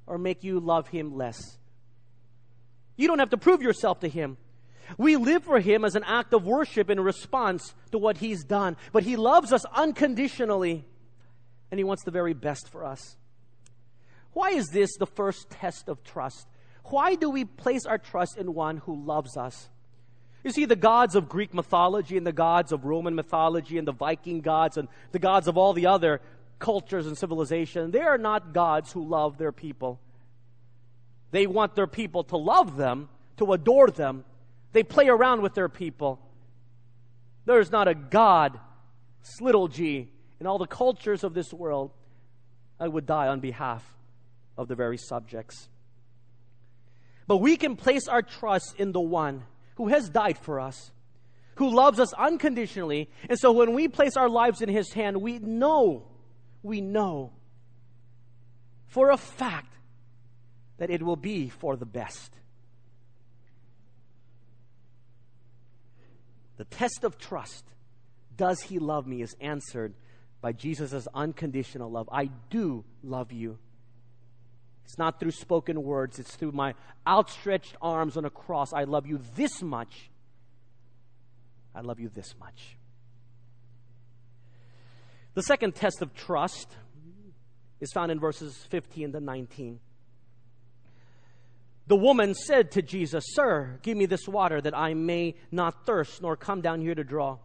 or 0.06 0.18
make 0.18 0.44
you 0.44 0.60
love 0.60 0.86
him 0.86 1.16
less. 1.16 1.58
You 2.96 3.08
don't 3.08 3.18
have 3.18 3.30
to 3.30 3.38
prove 3.38 3.60
yourself 3.60 3.98
to 4.00 4.08
him. 4.08 4.36
We 4.98 5.16
live 5.16 5.44
for 5.44 5.60
Him 5.60 5.84
as 5.84 5.94
an 5.94 6.04
act 6.04 6.32
of 6.32 6.44
worship 6.44 6.90
in 6.90 7.00
response 7.00 7.74
to 7.92 7.98
what 7.98 8.18
He's 8.18 8.44
done. 8.44 8.76
But 8.92 9.02
He 9.02 9.16
loves 9.16 9.52
us 9.52 9.64
unconditionally, 9.74 10.84
and 11.70 11.78
He 11.78 11.84
wants 11.84 12.04
the 12.04 12.10
very 12.10 12.34
best 12.34 12.68
for 12.68 12.84
us. 12.84 13.16
Why 14.32 14.50
is 14.50 14.68
this 14.68 14.96
the 14.96 15.06
first 15.06 15.50
test 15.50 15.88
of 15.88 16.02
trust? 16.02 16.46
Why 16.84 17.14
do 17.14 17.30
we 17.30 17.44
place 17.44 17.86
our 17.86 17.98
trust 17.98 18.36
in 18.36 18.52
one 18.52 18.78
who 18.78 18.94
loves 18.94 19.36
us? 19.36 19.68
You 20.42 20.50
see, 20.50 20.66
the 20.66 20.76
gods 20.76 21.14
of 21.14 21.28
Greek 21.28 21.54
mythology 21.54 22.18
and 22.18 22.26
the 22.26 22.32
gods 22.32 22.70
of 22.70 22.84
Roman 22.84 23.14
mythology 23.14 23.78
and 23.78 23.88
the 23.88 23.92
Viking 23.92 24.42
gods 24.42 24.76
and 24.76 24.88
the 25.12 25.18
gods 25.18 25.48
of 25.48 25.56
all 25.56 25.72
the 25.72 25.86
other 25.86 26.20
cultures 26.58 27.06
and 27.06 27.16
civilization, 27.16 27.90
they 27.90 28.00
are 28.00 28.18
not 28.18 28.52
gods 28.52 28.92
who 28.92 29.02
love 29.08 29.38
their 29.38 29.52
people. 29.52 30.00
They 31.30 31.46
want 31.46 31.74
their 31.74 31.86
people 31.86 32.24
to 32.24 32.36
love 32.36 32.76
them, 32.76 33.08
to 33.38 33.52
adore 33.52 33.88
them, 33.88 34.24
they 34.74 34.82
play 34.82 35.08
around 35.08 35.40
with 35.40 35.54
their 35.54 35.68
people. 35.68 36.20
There's 37.46 37.70
not 37.70 37.88
a 37.88 37.94
God, 37.94 38.58
little 39.40 39.68
g, 39.68 40.10
in 40.40 40.46
all 40.46 40.58
the 40.58 40.66
cultures 40.66 41.22
of 41.24 41.32
this 41.32 41.52
world 41.52 41.92
that 42.78 42.92
would 42.92 43.06
die 43.06 43.28
on 43.28 43.38
behalf 43.38 43.84
of 44.58 44.66
the 44.66 44.74
very 44.74 44.98
subjects. 44.98 45.68
But 47.28 47.38
we 47.38 47.56
can 47.56 47.76
place 47.76 48.08
our 48.08 48.20
trust 48.20 48.74
in 48.76 48.90
the 48.90 49.00
one 49.00 49.44
who 49.76 49.88
has 49.88 50.08
died 50.10 50.38
for 50.38 50.58
us, 50.60 50.90
who 51.54 51.72
loves 51.72 52.00
us 52.00 52.12
unconditionally. 52.12 53.08
And 53.28 53.38
so 53.38 53.52
when 53.52 53.74
we 53.74 53.86
place 53.86 54.16
our 54.16 54.28
lives 54.28 54.60
in 54.60 54.68
his 54.68 54.92
hand, 54.92 55.22
we 55.22 55.38
know, 55.38 56.04
we 56.64 56.80
know 56.80 57.32
for 58.88 59.10
a 59.10 59.16
fact 59.16 59.72
that 60.78 60.90
it 60.90 61.00
will 61.00 61.16
be 61.16 61.48
for 61.48 61.76
the 61.76 61.86
best. 61.86 62.34
The 66.56 66.64
test 66.64 67.04
of 67.04 67.18
trust, 67.18 67.64
does 68.36 68.60
he 68.62 68.78
love 68.78 69.06
me, 69.06 69.22
is 69.22 69.34
answered 69.40 69.94
by 70.40 70.52
Jesus' 70.52 71.08
unconditional 71.14 71.90
love. 71.90 72.08
I 72.12 72.26
do 72.50 72.84
love 73.02 73.32
you. 73.32 73.58
It's 74.84 74.98
not 74.98 75.18
through 75.18 75.30
spoken 75.30 75.82
words, 75.82 76.18
it's 76.18 76.36
through 76.36 76.52
my 76.52 76.74
outstretched 77.06 77.76
arms 77.80 78.16
on 78.16 78.24
a 78.24 78.30
cross. 78.30 78.72
I 78.72 78.84
love 78.84 79.06
you 79.06 79.20
this 79.34 79.62
much. 79.62 80.10
I 81.74 81.80
love 81.80 81.98
you 81.98 82.08
this 82.08 82.34
much. 82.38 82.76
The 85.32 85.42
second 85.42 85.74
test 85.74 86.00
of 86.02 86.14
trust 86.14 86.70
is 87.80 87.90
found 87.92 88.12
in 88.12 88.20
verses 88.20 88.54
15 88.70 89.12
to 89.12 89.20
19. 89.20 89.80
The 91.86 91.96
woman 91.96 92.34
said 92.34 92.70
to 92.72 92.82
Jesus, 92.82 93.24
Sir, 93.28 93.78
give 93.82 93.96
me 93.96 94.06
this 94.06 94.26
water 94.26 94.60
that 94.60 94.76
I 94.76 94.94
may 94.94 95.34
not 95.50 95.84
thirst 95.84 96.22
nor 96.22 96.36
come 96.36 96.60
down 96.60 96.80
here 96.80 96.94
to 96.94 97.04
draw. 97.04 97.38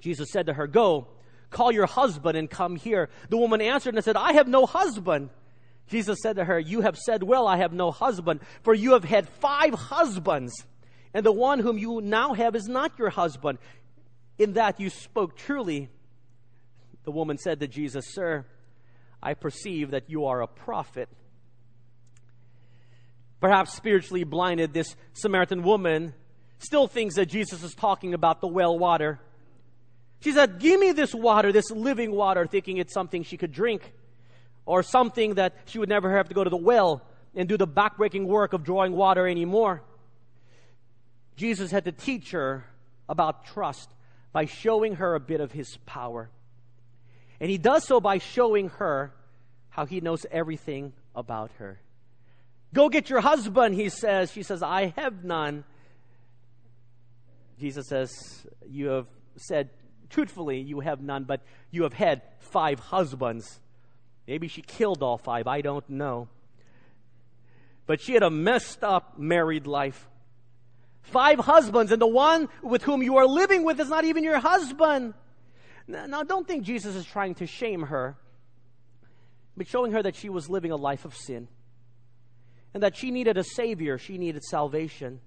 Jesus 0.00 0.30
said 0.30 0.46
to 0.46 0.54
her, 0.54 0.66
Go, 0.66 1.08
call 1.50 1.72
your 1.72 1.86
husband 1.86 2.38
and 2.38 2.48
come 2.48 2.76
here. 2.76 3.08
The 3.28 3.36
woman 3.36 3.60
answered 3.60 3.94
and 3.94 4.04
said, 4.04 4.16
I 4.16 4.34
have 4.34 4.46
no 4.46 4.66
husband. 4.66 5.30
Jesus 5.88 6.18
said 6.22 6.36
to 6.36 6.44
her, 6.44 6.60
You 6.60 6.82
have 6.82 6.96
said 6.96 7.22
well, 7.22 7.48
I 7.48 7.56
have 7.56 7.72
no 7.72 7.90
husband, 7.90 8.40
for 8.62 8.74
you 8.74 8.92
have 8.92 9.04
had 9.04 9.28
five 9.28 9.74
husbands, 9.74 10.52
and 11.12 11.26
the 11.26 11.32
one 11.32 11.58
whom 11.58 11.78
you 11.78 12.00
now 12.00 12.34
have 12.34 12.54
is 12.54 12.68
not 12.68 12.98
your 12.98 13.10
husband. 13.10 13.58
In 14.38 14.52
that 14.52 14.78
you 14.78 14.90
spoke 14.90 15.36
truly. 15.36 15.88
The 17.04 17.10
woman 17.10 17.38
said 17.38 17.58
to 17.60 17.66
Jesus, 17.66 18.14
Sir, 18.14 18.44
I 19.20 19.34
perceive 19.34 19.90
that 19.90 20.08
you 20.08 20.26
are 20.26 20.42
a 20.42 20.46
prophet. 20.46 21.08
Perhaps 23.40 23.74
spiritually 23.74 24.24
blinded, 24.24 24.72
this 24.72 24.96
Samaritan 25.12 25.62
woman 25.62 26.14
still 26.58 26.88
thinks 26.88 27.14
that 27.14 27.26
Jesus 27.26 27.62
is 27.62 27.74
talking 27.74 28.14
about 28.14 28.40
the 28.40 28.48
well 28.48 28.78
water. 28.78 29.20
She 30.20 30.32
said, 30.32 30.58
Give 30.58 30.80
me 30.80 30.92
this 30.92 31.14
water, 31.14 31.52
this 31.52 31.70
living 31.70 32.12
water, 32.12 32.46
thinking 32.46 32.78
it's 32.78 32.92
something 32.92 33.22
she 33.22 33.36
could 33.36 33.52
drink 33.52 33.92
or 34.66 34.82
something 34.82 35.34
that 35.34 35.54
she 35.66 35.78
would 35.78 35.88
never 35.88 36.16
have 36.16 36.28
to 36.28 36.34
go 36.34 36.44
to 36.44 36.50
the 36.50 36.56
well 36.56 37.02
and 37.34 37.48
do 37.48 37.56
the 37.56 37.66
backbreaking 37.66 38.26
work 38.26 38.52
of 38.52 38.64
drawing 38.64 38.92
water 38.92 39.26
anymore. 39.26 39.82
Jesus 41.36 41.70
had 41.70 41.84
to 41.84 41.92
teach 41.92 42.32
her 42.32 42.64
about 43.08 43.46
trust 43.46 43.88
by 44.32 44.44
showing 44.44 44.96
her 44.96 45.14
a 45.14 45.20
bit 45.20 45.40
of 45.40 45.52
his 45.52 45.76
power. 45.86 46.28
And 47.40 47.48
he 47.48 47.56
does 47.56 47.84
so 47.84 48.00
by 48.00 48.18
showing 48.18 48.68
her 48.70 49.14
how 49.70 49.86
he 49.86 50.00
knows 50.00 50.26
everything 50.30 50.92
about 51.14 51.52
her. 51.58 51.80
Go 52.74 52.88
get 52.88 53.08
your 53.08 53.20
husband, 53.20 53.74
he 53.74 53.88
says. 53.88 54.30
She 54.30 54.42
says, 54.42 54.62
I 54.62 54.92
have 54.96 55.24
none. 55.24 55.64
Jesus 57.58 57.88
says, 57.88 58.46
You 58.68 58.88
have 58.88 59.06
said 59.36 59.70
truthfully, 60.10 60.60
you 60.60 60.80
have 60.80 61.00
none, 61.00 61.24
but 61.24 61.40
you 61.70 61.82
have 61.82 61.92
had 61.92 62.22
five 62.38 62.78
husbands. 62.78 63.60
Maybe 64.26 64.48
she 64.48 64.62
killed 64.62 65.02
all 65.02 65.18
five, 65.18 65.46
I 65.46 65.60
don't 65.60 65.88
know. 65.88 66.28
But 67.86 68.00
she 68.00 68.12
had 68.14 68.22
a 68.22 68.30
messed 68.30 68.84
up 68.84 69.18
married 69.18 69.66
life. 69.66 70.08
Five 71.02 71.38
husbands, 71.38 71.90
and 71.90 72.02
the 72.02 72.06
one 72.06 72.48
with 72.62 72.82
whom 72.82 73.02
you 73.02 73.16
are 73.16 73.26
living 73.26 73.64
with 73.64 73.80
is 73.80 73.88
not 73.88 74.04
even 74.04 74.24
your 74.24 74.38
husband. 74.38 75.14
Now, 75.86 76.22
don't 76.22 76.46
think 76.46 76.64
Jesus 76.64 76.94
is 76.94 77.06
trying 77.06 77.36
to 77.36 77.46
shame 77.46 77.82
her, 77.84 78.18
but 79.56 79.66
showing 79.66 79.92
her 79.92 80.02
that 80.02 80.16
she 80.16 80.28
was 80.28 80.50
living 80.50 80.70
a 80.70 80.76
life 80.76 81.06
of 81.06 81.16
sin 81.16 81.48
and 82.78 82.82
that 82.84 82.96
she 82.96 83.10
needed 83.10 83.36
a 83.36 83.42
Savior, 83.42 83.98
she 83.98 84.18
needed 84.18 84.44
salvation. 84.44 85.18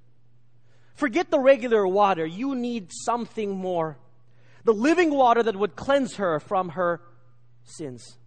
Forget 0.94 1.30
the 1.30 1.40
regular 1.40 1.86
water, 1.86 2.26
you 2.26 2.56
need 2.56 2.90
something 3.06 3.52
more 3.52 3.98
the 4.64 4.72
living 4.72 5.14
water 5.14 5.44
that 5.44 5.58
would 5.58 5.76
cleanse 5.76 6.16
her 6.16 6.40
from 6.40 6.70
her 6.70 7.02
sins. 7.66 8.18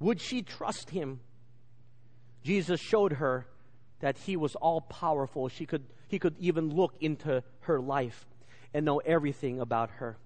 Would 0.00 0.20
she 0.20 0.42
trust 0.42 0.90
him? 0.90 1.20
Jesus 2.42 2.80
showed 2.80 3.12
her 3.12 3.46
that 4.00 4.16
he 4.16 4.36
was 4.36 4.54
all 4.56 4.80
powerful. 4.80 5.48
She 5.48 5.66
could, 5.66 5.84
he 6.08 6.18
could 6.18 6.34
even 6.40 6.74
look 6.74 6.94
into 7.00 7.44
her 7.60 7.78
life 7.80 8.26
and 8.72 8.84
know 8.84 8.98
everything 8.98 9.60
about 9.60 9.90
her. 9.98 10.16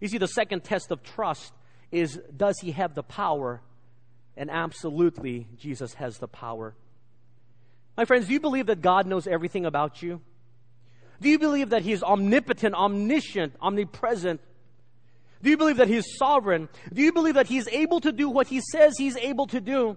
You 0.00 0.08
see, 0.08 0.18
the 0.18 0.28
second 0.28 0.64
test 0.64 0.90
of 0.90 1.02
trust 1.02 1.54
is 1.90 2.20
does 2.36 2.58
he 2.60 2.72
have 2.72 2.94
the 2.94 3.02
power? 3.02 3.62
And 4.38 4.52
absolutely, 4.52 5.48
Jesus 5.58 5.94
has 5.94 6.18
the 6.18 6.28
power. 6.28 6.72
My 7.96 8.04
friends, 8.04 8.28
do 8.28 8.32
you 8.32 8.38
believe 8.38 8.66
that 8.66 8.80
God 8.80 9.04
knows 9.04 9.26
everything 9.26 9.66
about 9.66 10.00
you? 10.00 10.20
Do 11.20 11.28
you 11.28 11.40
believe 11.40 11.70
that 11.70 11.82
He 11.82 11.90
is 11.90 12.04
omnipotent, 12.04 12.76
omniscient, 12.76 13.54
omnipresent? 13.60 14.40
Do 15.42 15.50
you 15.50 15.56
believe 15.56 15.78
that 15.78 15.88
He 15.88 15.96
is 15.96 16.16
sovereign? 16.16 16.68
Do 16.92 17.02
you 17.02 17.12
believe 17.12 17.34
that 17.34 17.48
He 17.48 17.58
is 17.58 17.66
able 17.66 17.98
to 18.00 18.12
do 18.12 18.28
what 18.30 18.46
He 18.46 18.60
says 18.60 18.94
He's 18.96 19.16
able 19.16 19.48
to 19.48 19.60
do? 19.60 19.96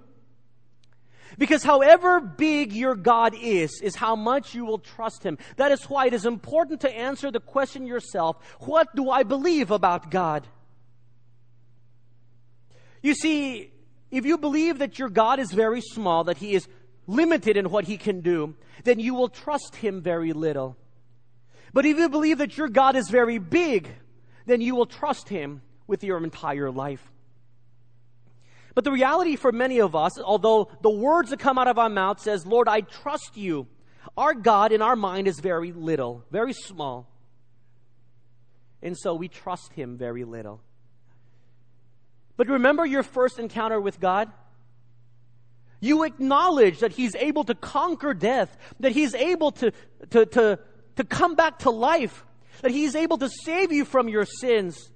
Because 1.38 1.63
however 1.63 2.19
big 2.19 2.73
your 2.73 2.95
God 2.95 3.36
is, 3.39 3.80
is 3.84 3.95
how 3.95 4.15
much 4.15 4.56
you 4.56 4.65
will 4.65 4.80
trust 4.80 5.21
Him. 5.21 5.38
That 5.58 5.71
is 5.71 5.84
why 5.84 6.08
it 6.08 6.13
is 6.15 6.25
important 6.25 6.82
to 6.82 6.91
answer 6.91 7.30
the 7.30 7.39
question 7.39 7.86
yourself 7.86 8.38
what 8.62 8.95
do 8.95 9.12
I 9.12 9.21
believe 9.21 9.69
about 9.69 10.10
God? 10.10 10.47
You 13.04 13.13
see, 13.13 13.71
if 14.12 14.26
you 14.26 14.38
believe 14.38 14.80
that 14.80 15.00
your 15.00 15.10
God 15.10 15.39
is 15.39 15.52
very 15.52 15.82
small, 15.82 16.26
that 16.26 16.38
He 16.38 16.54
is 16.54 16.67
limited 17.08 17.58
in 17.58 17.69
what 17.69 17.86
He 17.86 17.97
can 17.97 18.21
do, 18.21 18.56
then 18.84 19.00
you 19.00 19.15
will 19.15 19.30
trust 19.30 19.78
Him 19.78 20.02
very 20.02 20.34
little. 20.34 20.78
But 21.74 21.86
if 21.86 21.97
you 21.97 22.10
believe 22.10 22.39
that 22.39 22.58
your 22.58 22.67
God 22.67 22.95
is 22.95 23.10
very 23.10 23.38
big, 23.38 23.88
then 24.45 24.60
you 24.60 24.76
will 24.76 24.86
trust 24.86 25.30
Him 25.30 25.62
with 25.88 26.04
your 26.04 26.21
entire 26.24 26.69
life. 26.69 27.12
But 28.76 28.84
the 28.84 28.91
reality 28.91 29.36
for 29.36 29.52
many 29.52 29.80
of 29.80 29.95
us, 29.95 30.19
although 30.19 30.69
the 30.82 30.89
words 30.89 31.30
that 31.30 31.39
come 31.39 31.58
out 31.58 31.67
of 31.67 31.78
our 31.78 31.89
mouth 31.89 32.21
says, 32.21 32.45
Lord, 32.45 32.67
I 32.67 32.82
trust 32.82 33.36
you, 33.36 33.67
our 34.17 34.34
God 34.34 34.71
in 34.71 34.82
our 34.82 34.95
mind 34.95 35.28
is 35.28 35.39
very 35.39 35.71
little, 35.71 36.24
very 36.32 36.54
small. 36.54 37.08
And 38.82 38.97
so 38.97 39.13
we 39.13 39.28
trust 39.28 39.74
Him 39.74 39.97
very 39.97 40.24
little. 40.24 40.62
But 42.41 42.47
remember 42.47 42.84
your 42.88 43.04
first 43.04 43.38
encounter 43.38 43.80
with 43.80 43.99
God? 43.99 44.27
You 45.80 46.06
acknowledge 46.06 46.80
that 46.80 46.91
He's 46.91 47.13
able 47.13 47.43
to 47.43 47.54
conquer 47.54 48.15
death, 48.15 48.58
that 48.80 48.93
He's 48.93 49.13
able 49.13 49.51
to, 49.51 49.71
to, 50.10 50.25
to 50.25 50.60
to 50.95 51.04
come 51.04 51.36
back 51.36 51.60
to 51.60 51.69
life, 51.69 52.25
that 52.62 52.71
He's 52.71 52.95
able 52.95 53.19
to 53.19 53.30
save 53.30 53.71
you 53.71 53.86
from 53.86 54.10
your 54.10 54.25
sins. 54.25 54.89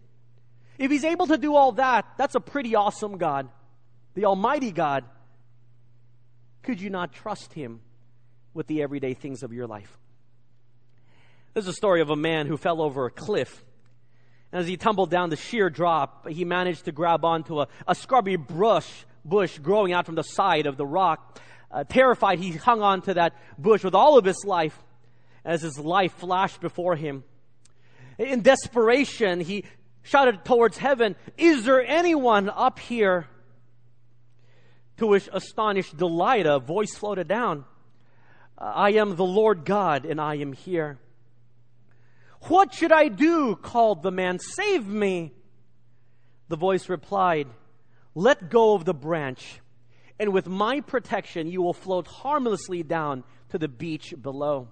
If 0.77 0.91
He's 0.91 1.03
able 1.03 1.27
to 1.27 1.37
do 1.37 1.55
all 1.55 1.73
that, 1.73 2.05
that's 2.17 2.35
a 2.35 2.39
pretty 2.39 2.75
awesome 2.75 3.17
God, 3.17 3.49
the 4.13 4.25
Almighty 4.25 4.71
God. 4.71 5.03
Could 6.63 6.81
you 6.81 6.89
not 6.89 7.13
trust 7.13 7.53
Him 7.53 7.81
with 8.53 8.67
the 8.67 8.81
everyday 8.81 9.13
things 9.13 9.43
of 9.43 9.53
your 9.53 9.67
life? 9.67 9.97
There's 11.53 11.67
a 11.67 11.73
story 11.73 12.01
of 12.01 12.09
a 12.09 12.15
man 12.15 12.47
who 12.47 12.57
fell 12.57 12.81
over 12.81 13.05
a 13.05 13.11
cliff. 13.11 13.64
As 14.55 14.67
he 14.67 14.77
tumbled 14.77 15.09
down 15.09 15.29
the 15.29 15.35
sheer 15.35 15.69
drop, 15.69 16.29
he 16.29 16.45
managed 16.45 16.85
to 16.85 16.93
grab 16.93 17.25
onto 17.25 17.59
a, 17.59 17.67
a 17.89 17.93
scrubby 17.93 18.37
brush, 18.37 18.89
bush 19.25 19.57
growing 19.57 19.91
out 19.91 20.05
from 20.05 20.15
the 20.15 20.23
side 20.23 20.65
of 20.65 20.77
the 20.77 20.85
rock. 20.85 21.41
Uh, 21.69 21.83
terrified, 21.83 22.39
he 22.39 22.51
hung 22.51 22.81
on 22.81 23.01
to 23.01 23.15
that 23.15 23.35
bush 23.57 23.83
with 23.83 23.93
all 23.93 24.17
of 24.17 24.23
his 24.23 24.45
life 24.45 24.81
as 25.43 25.61
his 25.61 25.77
life 25.77 26.13
flashed 26.13 26.61
before 26.61 26.95
him. 26.95 27.25
In 28.17 28.43
desperation, 28.43 29.41
he 29.41 29.65
shouted 30.03 30.45
towards 30.45 30.77
heaven, 30.77 31.17
Is 31.37 31.65
there 31.65 31.85
anyone 31.85 32.49
up 32.49 32.79
here? 32.79 33.27
To 34.99 35.07
which 35.07 35.27
astonished 35.33 35.97
Delilah, 35.97 36.55
a 36.55 36.59
voice 36.61 36.95
floated 36.95 37.27
down, 37.27 37.65
I 38.57 38.91
am 38.91 39.17
the 39.17 39.25
Lord 39.25 39.65
God, 39.65 40.05
and 40.05 40.21
I 40.21 40.35
am 40.35 40.53
here. 40.53 40.97
What 42.47 42.73
should 42.73 42.91
I 42.91 43.07
do? 43.07 43.55
called 43.55 44.03
the 44.03 44.11
man. 44.11 44.39
Save 44.39 44.87
me. 44.87 45.33
The 46.47 46.57
voice 46.57 46.89
replied, 46.89 47.47
Let 48.13 48.49
go 48.49 48.75
of 48.75 48.85
the 48.85 48.93
branch, 48.93 49.61
and 50.19 50.31
with 50.31 50.47
my 50.47 50.81
protection 50.81 51.47
you 51.47 51.61
will 51.61 51.73
float 51.73 52.07
harmlessly 52.07 52.83
down 52.83 53.23
to 53.49 53.57
the 53.57 53.67
beach 53.67 54.13
below. 54.21 54.67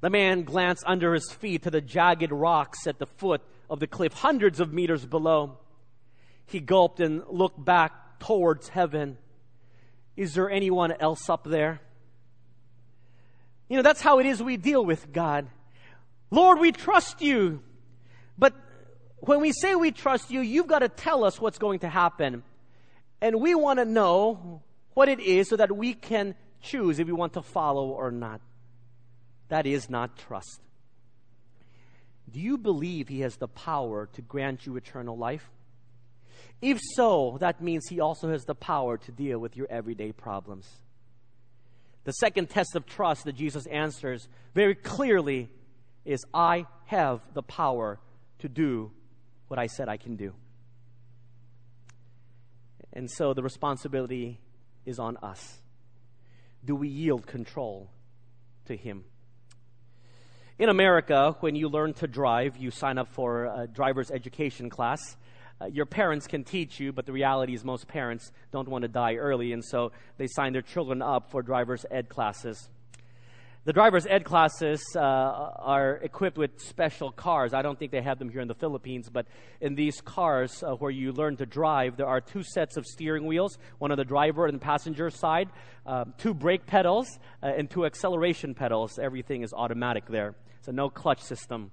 The 0.00 0.10
man 0.10 0.44
glanced 0.44 0.84
under 0.86 1.14
his 1.14 1.32
feet 1.32 1.62
to 1.62 1.70
the 1.70 1.80
jagged 1.80 2.30
rocks 2.30 2.86
at 2.86 2.98
the 2.98 3.06
foot 3.06 3.40
of 3.68 3.80
the 3.80 3.86
cliff, 3.86 4.12
hundreds 4.12 4.60
of 4.60 4.72
meters 4.72 5.04
below. 5.04 5.58
He 6.46 6.60
gulped 6.60 7.00
and 7.00 7.22
looked 7.28 7.62
back 7.62 8.20
towards 8.20 8.68
heaven. 8.68 9.18
Is 10.16 10.34
there 10.34 10.50
anyone 10.50 10.92
else 10.92 11.28
up 11.28 11.44
there? 11.44 11.80
You 13.68 13.76
know, 13.76 13.82
that's 13.82 14.00
how 14.00 14.18
it 14.18 14.26
is 14.26 14.42
we 14.42 14.56
deal 14.56 14.84
with 14.84 15.12
God. 15.12 15.48
Lord, 16.30 16.58
we 16.58 16.72
trust 16.72 17.22
you. 17.22 17.62
But 18.36 18.54
when 19.20 19.40
we 19.40 19.52
say 19.52 19.74
we 19.74 19.90
trust 19.90 20.30
you, 20.30 20.40
you've 20.40 20.66
got 20.66 20.80
to 20.80 20.88
tell 20.88 21.24
us 21.24 21.40
what's 21.40 21.58
going 21.58 21.80
to 21.80 21.88
happen. 21.88 22.42
And 23.20 23.40
we 23.40 23.54
want 23.54 23.78
to 23.78 23.84
know 23.84 24.62
what 24.94 25.08
it 25.08 25.20
is 25.20 25.48
so 25.48 25.56
that 25.56 25.74
we 25.74 25.94
can 25.94 26.34
choose 26.60 26.98
if 26.98 27.06
we 27.06 27.12
want 27.12 27.34
to 27.34 27.42
follow 27.42 27.88
or 27.88 28.10
not. 28.10 28.40
That 29.48 29.66
is 29.66 29.88
not 29.88 30.16
trust. 30.16 30.60
Do 32.30 32.40
you 32.40 32.58
believe 32.58 33.08
He 33.08 33.20
has 33.20 33.36
the 33.36 33.48
power 33.48 34.08
to 34.12 34.22
grant 34.22 34.66
you 34.66 34.76
eternal 34.76 35.16
life? 35.16 35.48
If 36.60 36.78
so, 36.94 37.38
that 37.40 37.62
means 37.62 37.88
He 37.88 38.00
also 38.00 38.28
has 38.28 38.44
the 38.44 38.54
power 38.54 38.98
to 38.98 39.12
deal 39.12 39.38
with 39.38 39.56
your 39.56 39.66
everyday 39.70 40.12
problems. 40.12 40.68
The 42.04 42.12
second 42.12 42.50
test 42.50 42.74
of 42.74 42.86
trust 42.86 43.24
that 43.24 43.34
Jesus 43.34 43.66
answers 43.66 44.28
very 44.54 44.74
clearly 44.74 45.48
is 46.04 46.24
I 46.32 46.66
have 46.86 47.20
the 47.34 47.42
power 47.42 47.98
to 48.40 48.48
do 48.48 48.90
what 49.48 49.58
I 49.58 49.66
said 49.66 49.88
I 49.88 49.96
can 49.96 50.16
do. 50.16 50.34
And 52.92 53.10
so 53.10 53.34
the 53.34 53.42
responsibility 53.42 54.40
is 54.86 54.98
on 54.98 55.16
us. 55.18 55.58
Do 56.64 56.74
we 56.74 56.88
yield 56.88 57.26
control 57.26 57.90
to 58.66 58.76
Him? 58.76 59.04
In 60.58 60.68
America, 60.68 61.36
when 61.40 61.54
you 61.54 61.68
learn 61.68 61.94
to 61.94 62.08
drive, 62.08 62.56
you 62.56 62.70
sign 62.70 62.98
up 62.98 63.08
for 63.12 63.44
a 63.44 63.68
driver's 63.68 64.10
education 64.10 64.70
class. 64.70 65.16
Uh, 65.60 65.66
your 65.66 65.86
parents 65.86 66.26
can 66.26 66.42
teach 66.42 66.80
you, 66.80 66.92
but 66.92 67.06
the 67.06 67.12
reality 67.12 67.54
is 67.54 67.64
most 67.64 67.86
parents 67.86 68.32
don't 68.50 68.68
want 68.68 68.82
to 68.82 68.88
die 68.88 69.14
early, 69.14 69.52
and 69.52 69.64
so 69.64 69.92
they 70.16 70.26
sign 70.26 70.52
their 70.52 70.62
children 70.62 71.02
up 71.02 71.30
for 71.30 71.42
driver's 71.42 71.84
ed 71.90 72.08
classes. 72.08 72.68
The 73.68 73.74
driver's 73.74 74.06
ed 74.06 74.24
classes 74.24 74.82
uh, 74.96 75.00
are 75.00 75.96
equipped 75.96 76.38
with 76.38 76.58
special 76.58 77.12
cars. 77.12 77.52
I 77.52 77.60
don't 77.60 77.78
think 77.78 77.92
they 77.92 78.00
have 78.00 78.18
them 78.18 78.30
here 78.30 78.40
in 78.40 78.48
the 78.48 78.54
Philippines, 78.54 79.10
but 79.12 79.26
in 79.60 79.74
these 79.74 80.00
cars 80.00 80.62
uh, 80.62 80.72
where 80.76 80.90
you 80.90 81.12
learn 81.12 81.36
to 81.36 81.44
drive, 81.44 81.98
there 81.98 82.06
are 82.06 82.22
two 82.22 82.42
sets 82.42 82.78
of 82.78 82.86
steering 82.86 83.26
wheels 83.26 83.58
one 83.76 83.90
on 83.90 83.98
the 83.98 84.06
driver 84.06 84.46
and 84.46 84.58
passenger 84.58 85.10
side, 85.10 85.50
uh, 85.84 86.06
two 86.16 86.32
brake 86.32 86.64
pedals, 86.64 87.18
uh, 87.42 87.48
and 87.48 87.68
two 87.68 87.84
acceleration 87.84 88.54
pedals. 88.54 88.98
Everything 88.98 89.42
is 89.42 89.52
automatic 89.52 90.06
there. 90.08 90.34
So 90.62 90.72
no 90.72 90.88
clutch 90.88 91.20
system. 91.20 91.70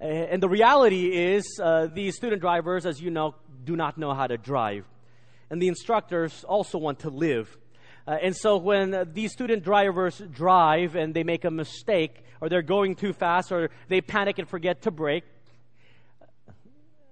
And 0.00 0.42
the 0.42 0.48
reality 0.48 1.16
is, 1.36 1.60
uh, 1.62 1.86
these 1.94 2.16
student 2.16 2.42
drivers, 2.42 2.86
as 2.86 3.00
you 3.00 3.12
know, 3.12 3.36
do 3.62 3.76
not 3.76 3.98
know 3.98 4.14
how 4.14 4.26
to 4.26 4.36
drive. 4.36 4.84
And 5.48 5.62
the 5.62 5.68
instructors 5.68 6.42
also 6.42 6.76
want 6.76 6.98
to 7.00 7.10
live. 7.10 7.56
Uh, 8.06 8.16
and 8.22 8.36
so 8.36 8.56
when 8.56 8.94
uh, 8.94 9.04
these 9.12 9.32
student 9.32 9.64
drivers 9.64 10.22
drive 10.30 10.94
and 10.94 11.12
they 11.12 11.24
make 11.24 11.44
a 11.44 11.50
mistake, 11.50 12.22
or 12.40 12.48
they're 12.48 12.62
going 12.62 12.94
too 12.94 13.12
fast, 13.12 13.50
or 13.50 13.70
they 13.88 14.00
panic 14.00 14.38
and 14.38 14.48
forget 14.48 14.82
to 14.82 14.90
brake, 14.90 15.24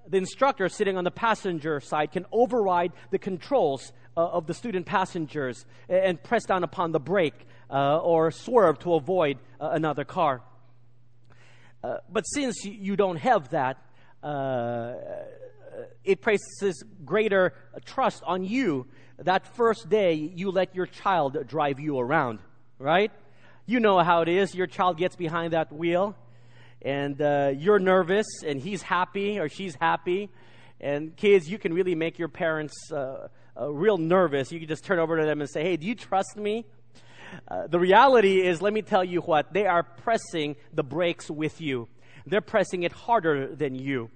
the 0.06 0.18
instructor 0.18 0.68
sitting 0.68 0.96
on 0.96 1.04
the 1.04 1.10
passenger 1.10 1.80
side 1.80 2.12
can 2.12 2.26
override 2.30 2.92
the 3.10 3.18
controls 3.18 3.92
uh, 4.16 4.20
of 4.20 4.46
the 4.46 4.54
student 4.54 4.86
passengers 4.86 5.64
and 5.88 6.22
press 6.22 6.44
down 6.44 6.62
upon 6.62 6.92
the 6.92 7.00
brake 7.00 7.46
uh, 7.70 7.98
or 7.98 8.30
swerve 8.30 8.78
to 8.78 8.94
avoid 8.94 9.38
uh, 9.60 9.70
another 9.72 10.04
car. 10.04 10.42
Uh, 11.82 11.96
but 12.10 12.22
since 12.22 12.64
you 12.64 12.96
don't 12.96 13.16
have 13.16 13.48
that, 13.50 13.78
uh, 14.22 14.94
it 16.04 16.20
places 16.20 16.82
greater 17.04 17.52
trust 17.84 18.22
on 18.24 18.44
you 18.44 18.86
that 19.18 19.46
first 19.56 19.88
day 19.88 20.14
you 20.14 20.50
let 20.50 20.74
your 20.74 20.86
child 20.86 21.46
drive 21.46 21.78
you 21.78 21.98
around, 21.98 22.40
right? 22.78 23.12
You 23.66 23.80
know 23.80 23.98
how 24.00 24.22
it 24.22 24.28
is. 24.28 24.54
Your 24.54 24.66
child 24.66 24.98
gets 24.98 25.16
behind 25.16 25.52
that 25.52 25.72
wheel 25.72 26.16
and 26.82 27.20
uh, 27.20 27.52
you're 27.56 27.78
nervous 27.78 28.26
and 28.46 28.60
he's 28.60 28.82
happy 28.82 29.38
or 29.38 29.48
she's 29.48 29.74
happy. 29.80 30.30
And 30.80 31.16
kids, 31.16 31.48
you 31.48 31.58
can 31.58 31.72
really 31.72 31.94
make 31.94 32.18
your 32.18 32.28
parents 32.28 32.74
uh, 32.92 33.28
uh, 33.58 33.70
real 33.70 33.96
nervous. 33.96 34.52
You 34.52 34.58
can 34.58 34.68
just 34.68 34.84
turn 34.84 34.98
over 34.98 35.18
to 35.18 35.24
them 35.24 35.40
and 35.40 35.48
say, 35.48 35.62
Hey, 35.62 35.76
do 35.76 35.86
you 35.86 35.94
trust 35.94 36.36
me? 36.36 36.66
Uh, 37.48 37.66
the 37.66 37.80
reality 37.80 38.46
is, 38.46 38.60
let 38.60 38.72
me 38.72 38.82
tell 38.82 39.02
you 39.02 39.20
what, 39.20 39.52
they 39.52 39.66
are 39.66 39.82
pressing 39.82 40.56
the 40.72 40.84
brakes 40.84 41.30
with 41.30 41.60
you. 41.60 41.88
They're 42.26 42.40
pressing 42.40 42.82
it 42.82 42.92
harder 42.92 43.54
than 43.54 43.74
you. 43.74 44.10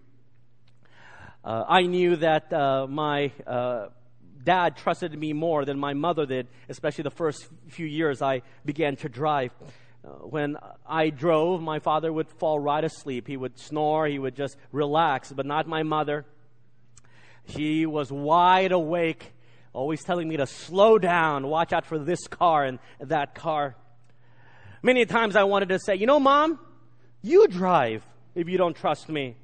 Uh, 1.43 1.65
I 1.69 1.83
knew 1.83 2.17
that 2.17 2.53
uh, 2.53 2.87
my 2.89 3.33
dad 4.45 4.77
trusted 4.77 5.19
me 5.19 5.33
more 5.33 5.65
than 5.65 5.79
my 5.79 5.95
mother 5.95 6.27
did, 6.27 6.49
especially 6.69 7.03
the 7.03 7.11
first 7.11 7.49
few 7.69 7.87
years 7.87 8.23
I 8.23 8.43
began 8.65 8.97
to 8.97 9.09
drive. 9.09 9.53
Uh, 10.05 10.09
when 10.27 10.57
I 10.87 11.11
drove, 11.11 11.61
my 11.61 11.81
father 11.81 12.13
would 12.13 12.29
fall 12.29 12.59
right 12.59 12.83
asleep. 12.85 13.27
He 13.27 13.37
would 13.37 13.59
snore, 13.59 14.07
he 14.07 14.19
would 14.19 14.37
just 14.37 14.57
relax, 14.73 15.33
but 15.33 15.47
not 15.47 15.67
my 15.67 15.83
mother. 15.83 16.25
She 17.49 17.87
was 17.87 18.13
wide 18.13 18.73
awake, 18.73 19.33
always 19.73 20.05
telling 20.05 20.29
me 20.29 20.37
to 20.37 20.47
slow 20.47 20.99
down, 20.99 21.47
watch 21.47 21.73
out 21.73 21.87
for 21.87 21.99
this 21.99 22.27
car 22.29 22.65
and 22.65 22.79
that 23.01 23.35
car. 23.35 23.75
Many 24.83 25.07
times 25.07 25.35
I 25.35 25.45
wanted 25.45 25.71
to 25.71 25.79
say, 25.79 25.97
you 25.97 26.07
know, 26.07 26.21
mom, 26.21 26.61
you 27.23 27.49
drive 27.49 28.05
if 28.35 28.49
you 28.49 28.59
don't 28.59 28.77
trust 28.77 29.09
me. 29.09 29.37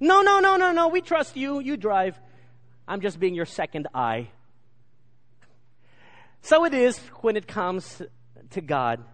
No, 0.00 0.22
no, 0.22 0.40
no, 0.40 0.56
no, 0.56 0.72
no, 0.72 0.88
we 0.88 1.00
trust 1.00 1.36
you. 1.36 1.60
You 1.60 1.76
drive. 1.76 2.18
I'm 2.88 3.00
just 3.00 3.20
being 3.20 3.34
your 3.34 3.44
second 3.44 3.86
eye. 3.94 4.30
So 6.42 6.64
it 6.64 6.74
is 6.74 6.98
when 7.20 7.36
it 7.36 7.46
comes 7.46 8.02
to 8.50 8.60
God. 8.60 9.04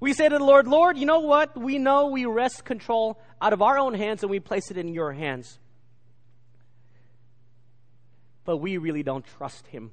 We 0.00 0.12
say 0.12 0.28
to 0.28 0.38
the 0.38 0.44
Lord, 0.44 0.66
Lord, 0.66 0.98
you 0.98 1.06
know 1.06 1.20
what? 1.20 1.56
We 1.56 1.78
know 1.78 2.08
we 2.08 2.26
wrest 2.26 2.64
control 2.64 3.20
out 3.40 3.52
of 3.52 3.62
our 3.62 3.78
own 3.78 3.94
hands 3.94 4.22
and 4.22 4.30
we 4.30 4.40
place 4.40 4.70
it 4.70 4.76
in 4.76 4.88
your 4.88 5.12
hands. 5.12 5.58
But 8.44 8.56
we 8.56 8.78
really 8.78 9.04
don't 9.04 9.24
trust 9.24 9.66
Him. 9.68 9.92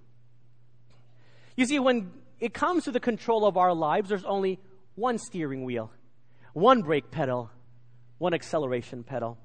You 1.56 1.66
see, 1.66 1.78
when 1.78 2.12
it 2.40 2.54
comes 2.54 2.86
to 2.86 2.92
the 2.92 3.00
control 3.00 3.46
of 3.46 3.58
our 3.58 3.74
lives, 3.74 4.10
there's 4.10 4.24
only 4.24 4.60
one 4.96 5.18
steering 5.18 5.64
wheel, 5.64 5.92
one 6.54 6.82
brake 6.82 7.12
pedal, 7.12 7.52
one 8.18 8.34
acceleration 8.34 9.04
pedal. 9.04 9.38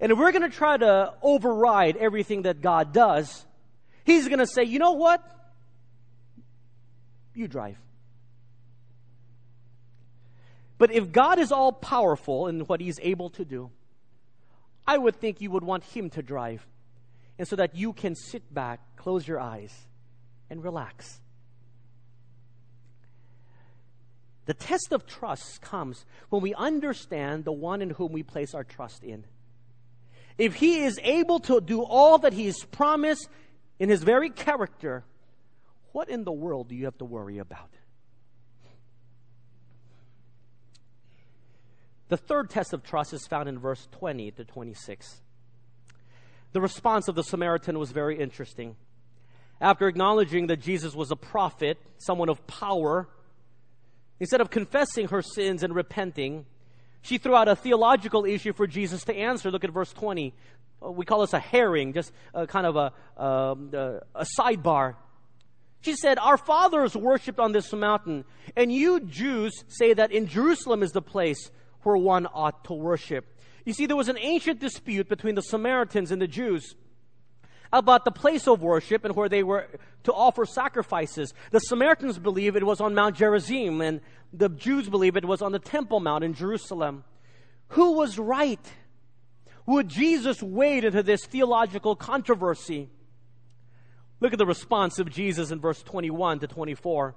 And 0.00 0.10
if 0.10 0.18
we're 0.18 0.32
going 0.32 0.50
to 0.50 0.56
try 0.56 0.76
to 0.76 1.14
override 1.22 1.96
everything 1.96 2.42
that 2.42 2.60
God 2.60 2.92
does, 2.92 3.44
He's 4.04 4.28
going 4.28 4.38
to 4.38 4.46
say, 4.46 4.64
you 4.64 4.78
know 4.78 4.92
what? 4.92 5.22
You 7.34 7.48
drive. 7.48 7.76
But 10.78 10.92
if 10.92 11.12
God 11.12 11.38
is 11.38 11.52
all 11.52 11.72
powerful 11.72 12.46
in 12.46 12.60
what 12.60 12.80
He's 12.80 12.98
able 13.02 13.28
to 13.30 13.44
do, 13.44 13.70
I 14.86 14.96
would 14.96 15.16
think 15.16 15.40
you 15.40 15.50
would 15.50 15.62
want 15.62 15.84
Him 15.84 16.08
to 16.10 16.22
drive. 16.22 16.66
And 17.38 17.46
so 17.46 17.56
that 17.56 17.76
you 17.76 17.92
can 17.92 18.14
sit 18.14 18.52
back, 18.52 18.80
close 18.96 19.28
your 19.28 19.38
eyes, 19.38 19.74
and 20.48 20.64
relax. 20.64 21.20
The 24.46 24.54
test 24.54 24.92
of 24.92 25.06
trust 25.06 25.60
comes 25.60 26.04
when 26.30 26.42
we 26.42 26.54
understand 26.54 27.44
the 27.44 27.52
one 27.52 27.82
in 27.82 27.90
whom 27.90 28.12
we 28.12 28.22
place 28.22 28.54
our 28.54 28.64
trust 28.64 29.04
in. 29.04 29.24
If 30.38 30.54
He 30.54 30.82
is 30.82 30.98
able 31.02 31.40
to 31.40 31.60
do 31.60 31.82
all 31.82 32.18
that 32.18 32.32
He 32.32 32.46
has 32.46 32.64
promised 32.64 33.28
in 33.80 33.88
His 33.88 34.04
very 34.04 34.30
character, 34.30 35.02
what 35.90 36.08
in 36.08 36.22
the 36.22 36.32
world 36.32 36.68
do 36.68 36.76
you 36.76 36.84
have 36.84 36.98
to 36.98 37.04
worry 37.04 37.38
about? 37.38 37.70
The 42.08 42.16
third 42.16 42.50
test 42.50 42.72
of 42.72 42.82
trust 42.82 43.12
is 43.12 43.26
found 43.26 43.48
in 43.48 43.58
verse 43.58 43.88
20 43.92 44.32
to 44.32 44.44
26. 44.44 45.22
The 46.52 46.60
response 46.60 47.08
of 47.08 47.14
the 47.14 47.22
Samaritan 47.22 47.78
was 47.78 47.92
very 47.92 48.18
interesting. 48.18 48.76
After 49.60 49.88
acknowledging 49.88 50.48
that 50.48 50.58
Jesus 50.58 50.94
was 50.94 51.10
a 51.10 51.16
prophet, 51.16 51.78
someone 51.98 52.28
of 52.28 52.46
power, 52.46 53.08
instead 54.18 54.40
of 54.40 54.50
confessing 54.50 55.08
her 55.08 55.22
sins 55.22 55.62
and 55.62 55.74
repenting, 55.74 56.46
she 57.02 57.18
threw 57.18 57.34
out 57.34 57.48
a 57.48 57.56
theological 57.56 58.24
issue 58.24 58.52
for 58.52 58.66
Jesus 58.66 59.04
to 59.04 59.14
answer. 59.14 59.50
Look 59.50 59.64
at 59.64 59.70
verse 59.70 59.92
20. 59.92 60.34
Uh, 60.82 60.90
we 60.90 61.04
call 61.04 61.20
this 61.20 61.32
a 61.32 61.38
herring, 61.38 61.92
just 61.92 62.12
a 62.34 62.46
kind 62.46 62.66
of 62.66 62.76
a, 62.76 63.22
um, 63.22 63.70
a 63.72 64.26
sidebar. 64.38 64.96
She 65.82 65.94
said, 65.96 66.18
Our 66.18 66.36
fathers 66.36 66.94
worshipped 66.94 67.38
on 67.38 67.52
this 67.52 67.72
mountain, 67.72 68.24
and 68.54 68.72
you 68.72 69.00
Jews 69.00 69.64
say 69.68 69.94
that 69.94 70.12
in 70.12 70.26
Jerusalem 70.26 70.82
is 70.82 70.92
the 70.92 71.02
place 71.02 71.50
where 71.82 71.96
one 71.96 72.26
ought 72.26 72.64
to 72.64 72.74
worship. 72.74 73.26
You 73.64 73.72
see, 73.72 73.86
there 73.86 73.96
was 73.96 74.08
an 74.08 74.18
ancient 74.18 74.60
dispute 74.60 75.08
between 75.08 75.34
the 75.34 75.42
Samaritans 75.42 76.10
and 76.10 76.20
the 76.20 76.28
Jews 76.28 76.74
about 77.72 78.04
the 78.04 78.10
place 78.10 78.48
of 78.48 78.62
worship 78.62 79.04
and 79.04 79.14
where 79.14 79.28
they 79.28 79.42
were 79.42 79.68
to 80.04 80.12
offer 80.12 80.44
sacrifices. 80.44 81.32
The 81.50 81.60
Samaritans 81.60 82.18
believe 82.18 82.56
it 82.56 82.66
was 82.66 82.80
on 82.80 82.94
Mount 82.94 83.16
Gerizim, 83.16 83.80
and 83.80 84.00
the 84.32 84.48
Jews 84.48 84.88
believe 84.88 85.16
it 85.16 85.24
was 85.24 85.42
on 85.42 85.52
the 85.52 85.58
Temple 85.58 86.00
Mount 86.00 86.24
in 86.24 86.34
Jerusalem. 86.34 87.04
Who 87.68 87.92
was 87.92 88.18
right? 88.18 88.64
Would 89.66 89.88
Jesus 89.88 90.42
wade 90.42 90.84
into 90.84 91.02
this 91.02 91.24
theological 91.26 91.94
controversy? 91.94 92.88
Look 94.20 94.32
at 94.32 94.38
the 94.38 94.46
response 94.46 94.98
of 94.98 95.10
Jesus 95.10 95.50
in 95.50 95.60
verse 95.60 95.82
21 95.82 96.40
to 96.40 96.46
24. 96.46 97.14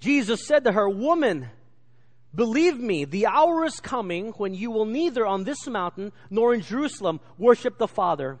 Jesus 0.00 0.46
said 0.46 0.64
to 0.64 0.72
her, 0.72 0.88
Woman, 0.88 1.48
Believe 2.34 2.78
me, 2.78 3.04
the 3.04 3.26
hour 3.26 3.64
is 3.64 3.78
coming 3.78 4.32
when 4.32 4.54
you 4.54 4.70
will 4.72 4.86
neither 4.86 5.24
on 5.24 5.44
this 5.44 5.68
mountain 5.68 6.10
nor 6.30 6.52
in 6.52 6.62
Jerusalem 6.62 7.20
worship 7.38 7.78
the 7.78 7.86
Father. 7.86 8.40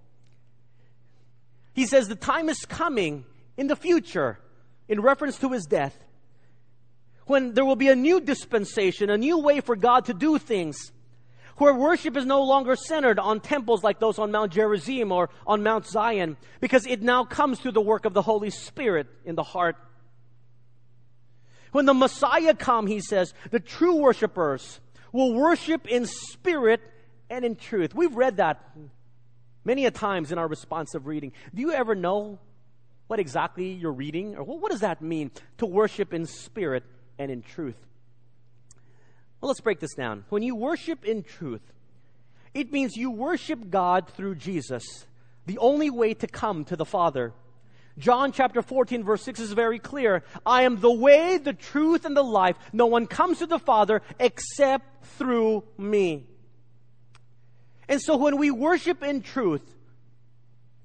He 1.73 1.85
says, 1.85 2.07
The 2.07 2.15
time 2.15 2.49
is 2.49 2.65
coming 2.65 3.25
in 3.57 3.67
the 3.67 3.75
future, 3.75 4.39
in 4.87 5.01
reference 5.01 5.37
to 5.39 5.51
his 5.51 5.65
death, 5.65 5.97
when 7.25 7.53
there 7.53 7.65
will 7.65 7.75
be 7.75 7.89
a 7.89 7.95
new 7.95 8.19
dispensation, 8.19 9.09
a 9.09 9.17
new 9.17 9.39
way 9.39 9.61
for 9.61 9.75
God 9.75 10.05
to 10.05 10.13
do 10.13 10.37
things, 10.37 10.91
where 11.57 11.73
worship 11.73 12.17
is 12.17 12.25
no 12.25 12.43
longer 12.43 12.75
centered 12.75 13.19
on 13.19 13.39
temples 13.39 13.83
like 13.83 13.99
those 13.99 14.19
on 14.19 14.31
Mount 14.31 14.51
Gerizim 14.51 15.11
or 15.11 15.29
on 15.45 15.63
Mount 15.63 15.85
Zion, 15.85 16.37
because 16.59 16.85
it 16.87 17.01
now 17.01 17.23
comes 17.23 17.59
through 17.59 17.73
the 17.73 17.81
work 17.81 18.05
of 18.05 18.13
the 18.13 18.21
Holy 18.21 18.49
Spirit 18.49 19.07
in 19.23 19.35
the 19.35 19.43
heart. 19.43 19.75
When 21.71 21.85
the 21.85 21.93
Messiah 21.93 22.53
come, 22.53 22.87
he 22.87 22.99
says, 22.99 23.33
the 23.49 23.59
true 23.59 23.95
worshipers 23.95 24.79
will 25.13 25.33
worship 25.33 25.87
in 25.87 26.05
spirit 26.05 26.81
and 27.29 27.45
in 27.45 27.55
truth. 27.55 27.95
We've 27.95 28.15
read 28.15 28.37
that 28.37 28.61
many 29.63 29.85
a 29.85 29.91
times 29.91 30.31
in 30.31 30.37
our 30.37 30.47
responsive 30.47 31.07
reading. 31.07 31.31
Do 31.53 31.61
you 31.61 31.71
ever 31.71 31.95
know 31.95 32.39
what 33.07 33.19
exactly 33.19 33.71
you're 33.71 33.91
reading? 33.91 34.35
Or 34.35 34.43
what 34.43 34.71
does 34.71 34.81
that 34.81 35.01
mean 35.01 35.31
to 35.57 35.65
worship 35.65 36.13
in 36.13 36.25
spirit 36.25 36.83
and 37.19 37.31
in 37.31 37.41
truth? 37.41 37.77
Well, 39.39 39.47
let's 39.47 39.61
break 39.61 39.79
this 39.79 39.95
down. 39.95 40.25
When 40.29 40.43
you 40.43 40.55
worship 40.55 41.03
in 41.03 41.23
truth, 41.23 41.73
it 42.53 42.71
means 42.71 42.95
you 42.95 43.11
worship 43.11 43.69
God 43.69 44.09
through 44.09 44.35
Jesus, 44.35 44.83
the 45.45 45.57
only 45.57 45.89
way 45.89 46.13
to 46.13 46.27
come 46.27 46.63
to 46.65 46.75
the 46.75 46.85
Father. 46.85 47.33
John 47.97 48.31
chapter 48.31 48.61
14 48.61 49.03
verse 49.03 49.23
6 49.23 49.39
is 49.39 49.53
very 49.53 49.79
clear. 49.79 50.23
I 50.45 50.63
am 50.63 50.79
the 50.79 50.91
way, 50.91 51.37
the 51.37 51.53
truth, 51.53 52.05
and 52.05 52.15
the 52.15 52.23
life. 52.23 52.55
No 52.71 52.85
one 52.85 53.07
comes 53.07 53.39
to 53.39 53.45
the 53.45 53.59
Father 53.59 54.01
except 54.19 55.05
through 55.05 55.63
me. 55.77 56.27
And 57.91 58.01
so 58.01 58.15
when 58.15 58.37
we 58.37 58.51
worship 58.51 59.03
in 59.03 59.21
truth, 59.21 59.69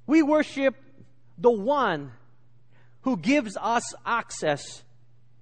we 0.09 0.23
worship 0.23 0.75
the 1.39 1.53
one 1.53 2.11
who 3.03 3.17
gives 3.17 3.57
us 3.57 3.95
access 4.05 4.83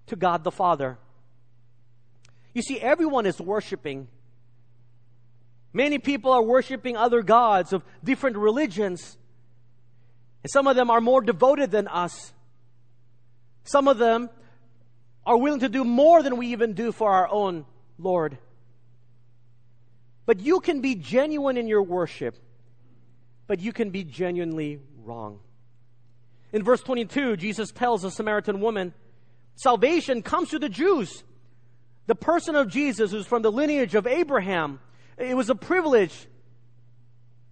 to 0.09 0.15
God 0.15 0.45
the 0.45 0.51
Father. 0.51 0.99
You 2.53 2.61
see, 2.61 2.79
everyone 2.79 3.25
is 3.25 3.41
worshiping. 3.41 4.09
Many 5.73 5.99
people 5.99 6.33
are 6.33 6.43
worshiping 6.43 6.99
other 6.99 7.23
gods 7.23 7.73
of 7.73 7.83
different 8.05 8.37
religions. 8.37 9.17
And 10.43 10.51
some 10.51 10.67
of 10.67 10.77
them 10.77 10.91
are 10.91 11.01
more 11.01 11.23
devoted 11.23 11.71
than 11.71 11.89
us. 11.89 12.35
Some 13.63 13.89
of 13.89 13.97
them 13.97 14.29
are 15.25 15.39
willing 15.39 15.61
to 15.61 15.71
do 15.71 15.83
more 15.83 16.23
than 16.23 16.37
we 16.37 16.49
even 16.49 16.75
do 16.75 16.93
for 16.93 17.11
our 17.11 17.27
own 17.33 17.65
Lord. 17.99 18.37
But 20.27 20.41
you 20.41 20.61
can 20.61 20.81
be 20.81 20.95
genuine 20.95 21.57
in 21.57 21.69
your 21.69 21.83
worship, 21.83 22.37
but 23.47 23.61
you 23.61 23.73
can 23.73 23.91
be 23.91 24.05
genuinely 24.05 24.81
wrong. 25.03 25.41
In 26.53 26.63
verse 26.63 26.81
22, 26.83 27.37
Jesus 27.37 27.71
tells 27.73 28.03
the 28.03 28.11
Samaritan 28.11 28.61
woman, 28.61 28.95
salvation 29.57 30.23
comes 30.23 30.51
to 30.51 30.59
the 30.59 30.69
Jews. 30.69 31.25
The 32.07 32.15
person 32.15 32.55
of 32.55 32.69
Jesus, 32.69 33.11
who's 33.11 33.27
from 33.27 33.43
the 33.43 33.53
lineage 33.53 33.95
of 33.95 34.07
Abraham, 34.07 34.81
it 35.19 35.37
was 35.37 35.51
a 35.51 35.55
privilege 35.55 36.27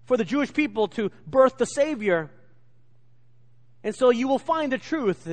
for 0.04 0.16
the 0.16 0.24
Jewish 0.24 0.52
people 0.52 0.88
to 0.88 1.10
birth 1.26 1.58
the 1.58 1.64
Savior. 1.64 2.30
And 3.82 3.94
so 3.94 4.10
you 4.10 4.28
will 4.28 4.38
find 4.38 4.72
the 4.72 4.78
truth 4.78 5.28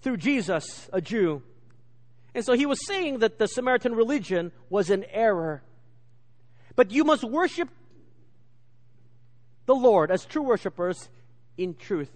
through 0.00 0.16
Jesus, 0.16 0.88
a 0.92 1.00
Jew. 1.00 1.42
And 2.34 2.44
so 2.44 2.52
he 2.52 2.66
was 2.66 2.84
saying 2.86 3.18
that 3.18 3.38
the 3.38 3.48
Samaritan 3.48 3.94
religion 3.94 4.52
was 4.68 4.90
an 4.90 5.04
error. 5.10 5.62
But 6.76 6.90
you 6.90 7.04
must 7.04 7.24
worship 7.24 7.70
the 9.64 9.74
Lord 9.74 10.10
as 10.10 10.24
true 10.24 10.42
worshipers 10.42 11.08
in 11.56 11.74
truth. 11.74 12.10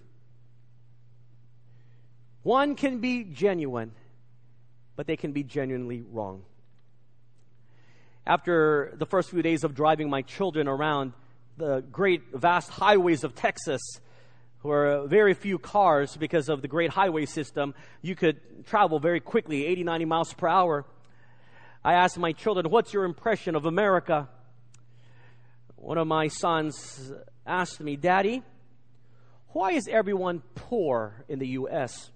One 2.43 2.75
can 2.75 3.01
be 3.01 3.25
genuine, 3.25 3.93
but 4.97 5.07
they 5.07 5.17
can 5.17 5.33
be 5.33 5.43
genuinely 5.43 6.05
wrong. 6.11 6.43
After 8.27 8.93
the 8.97 9.07
first 9.07 9.31
few 9.31 9.43
days 9.43 9.65
of 9.65 9.75
driving 9.75 10.09
my 10.09 10.23
children 10.23 10.69
around 10.69 11.15
the 11.57 11.81
great, 11.81 12.23
vast 12.33 12.71
highways 12.71 13.25
of 13.25 13.35
Texas, 13.35 13.81
where 14.63 15.07
very 15.07 15.35
few 15.35 15.59
cars, 15.59 16.17
because 16.17 16.49
of 16.49 16.61
the 16.61 16.69
great 16.69 16.91
highway 16.91 17.25
system, 17.25 17.75
you 18.03 18.15
could 18.15 18.67
travel 18.67 19.01
very 19.01 19.21
quickly, 19.21 19.67
80, 19.67 19.85
90 19.85 20.05
miles 20.05 20.35
per 20.35 20.49
hour. 20.49 20.85
I 21.83 21.95
asked 21.95 22.19
my 22.19 22.33
children, 22.33 22.71
What's 22.71 22.93
your 22.93 23.05
impression 23.05 23.55
of 23.55 23.65
America? 23.65 24.29
One 25.81 25.97
of 25.97 26.07
my 26.07 26.29
sons 26.29 27.11
asked 27.47 27.81
me, 27.81 27.97
Daddy, 27.97 28.43
why 29.49 29.73
is 29.73 29.89
everyone 29.89 30.43
poor 30.55 31.25
in 31.27 31.39
the 31.39 31.49
U.S.? 31.49 32.11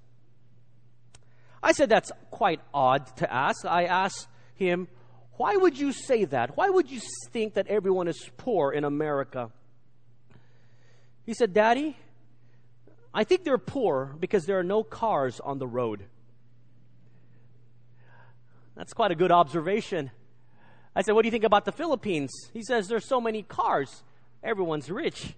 I 1.63 1.73
said, 1.73 1.89
That's 1.89 2.13
quite 2.31 2.61
odd 2.75 3.17
to 3.17 3.33
ask. 3.33 3.65
I 3.65 3.85
asked 3.85 4.29
him, 4.55 4.87
Why 5.39 5.57
would 5.57 5.79
you 5.79 5.93
say 5.93 6.27
that? 6.27 6.59
Why 6.59 6.69
would 6.69 6.91
you 6.91 7.01
think 7.33 7.55
that 7.55 7.67
everyone 7.69 8.07
is 8.07 8.31
poor 8.37 8.71
in 8.71 8.85
America? 8.85 9.51
He 11.25 11.33
said, 11.33 11.55
Daddy, 11.55 11.97
I 13.15 13.25
think 13.25 13.45
they're 13.45 13.57
poor 13.57 14.15
because 14.21 14.45
there 14.45 14.59
are 14.59 14.65
no 14.65 14.85
cars 14.85 15.41
on 15.41 15.59
the 15.59 15.67
road. 15.67 16.05
That's 18.77 18.93
quite 18.93 19.11
a 19.11 19.15
good 19.15 19.33
observation. 19.33 20.11
I 20.97 21.03
said, 21.03 21.13
What 21.13 21.23
do 21.23 21.27
you 21.27 21.33
think 21.33 21.45
about 21.45 21.65
the 21.65 21.73
Philippines? 21.73 22.31
He 22.53 22.63
says, 22.63 22.89
There's 22.89 23.07
so 23.07 23.21
many 23.21 23.43
cars. 23.43 24.03
Everyone's 24.43 24.91
rich. 24.91 25.35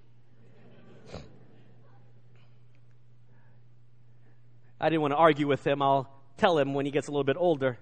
I 4.78 4.90
didn't 4.90 5.00
want 5.00 5.12
to 5.12 5.16
argue 5.16 5.46
with 5.46 5.66
him. 5.66 5.80
I'll 5.80 6.10
tell 6.36 6.58
him 6.58 6.74
when 6.74 6.84
he 6.84 6.92
gets 6.92 7.08
a 7.08 7.10
little 7.10 7.24
bit 7.24 7.36
older. 7.38 7.78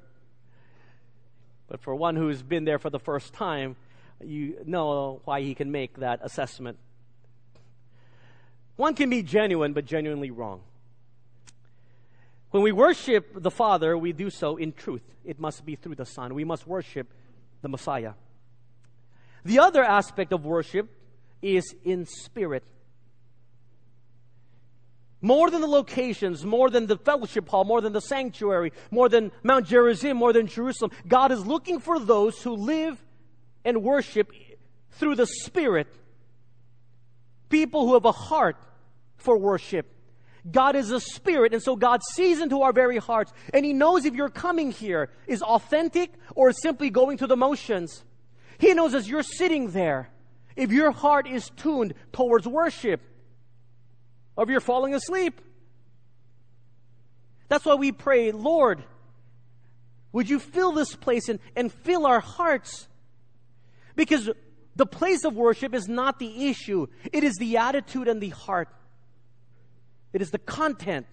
But 1.67 1.81
for 1.81 1.95
one 1.95 2.15
who's 2.15 2.43
been 2.43 2.65
there 2.65 2.79
for 2.79 2.91
the 2.91 3.01
first 3.01 3.33
time, 3.33 3.75
you 4.23 4.59
know 4.65 5.21
why 5.25 5.41
he 5.41 5.55
can 5.55 5.73
make 5.73 5.99
that 5.99 6.21
assessment. 6.23 6.79
One 8.77 8.95
can 8.95 9.11
be 9.11 9.23
genuine, 9.23 9.73
but 9.73 9.85
genuinely 9.85 10.31
wrong. 10.31 10.63
When 12.51 12.63
we 12.63 12.71
worship 12.71 13.43
the 13.43 13.51
Father, 13.51 13.99
we 13.99 14.13
do 14.13 14.31
so 14.31 14.57
in 14.57 14.73
truth. 14.73 15.03
It 15.25 15.41
must 15.41 15.67
be 15.67 15.75
through 15.75 15.97
the 15.97 16.07
Son. 16.07 16.35
We 16.35 16.45
must 16.45 16.67
worship 16.67 17.13
the 17.65 17.69
Messiah. 17.69 18.13
The 19.45 19.59
other 19.59 19.83
aspect 19.83 20.33
of 20.33 20.45
worship 20.45 20.89
is 21.43 21.75
in 21.83 22.07
spirit. 22.07 22.63
More 25.21 25.51
than 25.51 25.63
the 25.63 25.67
locations, 25.67 26.45
more 26.45 26.69
than 26.69 26.87
the 26.87 26.99
fellowship 26.99 27.49
hall, 27.49 27.65
more 27.65 27.81
than 27.81 27.95
the 27.95 28.01
sanctuary, 28.01 28.73
more 28.91 29.09
than 29.09 29.33
Mount 29.43 29.67
Gerizim, 29.67 30.19
more 30.19 30.35
than 30.35 30.47
Jerusalem, 30.47 30.91
God 31.09 31.33
is 31.33 31.47
looking 31.47 31.81
for 31.81 31.99
those 31.99 32.41
who 32.43 32.55
live 32.55 33.03
and 33.65 33.83
worship 33.83 34.31
through 34.91 35.17
the 35.17 35.27
Spirit. 35.27 35.89
People 37.49 37.87
who 37.87 37.95
have 37.95 38.05
a 38.05 38.13
heart 38.13 38.59
for 39.17 39.39
worship. 39.39 39.87
God 40.51 40.77
is 40.77 40.91
a 40.91 41.01
spirit, 41.01 41.55
and 41.55 41.63
so 41.63 41.75
God 41.75 42.03
sees 42.13 42.41
into 42.41 42.63
our 42.63 42.73
very 42.73 42.99
hearts, 42.99 43.33
and 43.53 43.65
He 43.65 43.73
knows 43.73 44.05
if 44.05 44.15
you're 44.15 44.29
coming 44.29 44.71
here 44.71 45.11
is 45.27 45.43
authentic 45.43 46.13
or 46.35 46.53
simply 46.53 46.91
going 46.91 47.17
through 47.17 47.29
the 47.29 47.37
motions. 47.37 48.05
He 48.59 48.75
knows 48.75 48.95
as 48.95 49.09
you're 49.09 49.23
sitting 49.23 49.71
there, 49.71 50.11
if 50.55 50.71
your 50.71 50.91
heart 50.91 51.27
is 51.27 51.51
tuned 51.57 51.95
towards 52.13 52.47
worship, 52.47 53.01
or 54.37 54.45
if 54.45 54.51
you're 54.51 54.61
falling 54.61 54.95
asleep. 54.95 55.41
That's 57.49 57.65
why 57.65 57.75
we 57.75 57.93
pray, 57.93 58.33
Lord, 58.33 58.85
would 60.13 60.29
you 60.29 60.39
fill 60.39 60.73
this 60.73 60.95
place 60.95 61.29
and, 61.29 61.41
and 61.57 61.73
fill 61.73 62.07
our 62.07 62.21
hearts? 62.21 62.87
Because 63.97 64.31
the 64.77 64.87
place 64.87 65.25
of 65.25 65.35
worship 65.35 65.75
is 65.75 65.89
not 65.89 66.19
the 66.19 66.49
issue, 66.49 66.87
it 67.13 67.25
is 67.25 67.35
the 67.37 67.57
attitude 67.57 68.09
and 68.09 68.21
the 68.21 68.31
heart. 68.31 68.69
It 70.15 70.23
is 70.23 70.31
the 70.31 70.39
content 70.39 71.07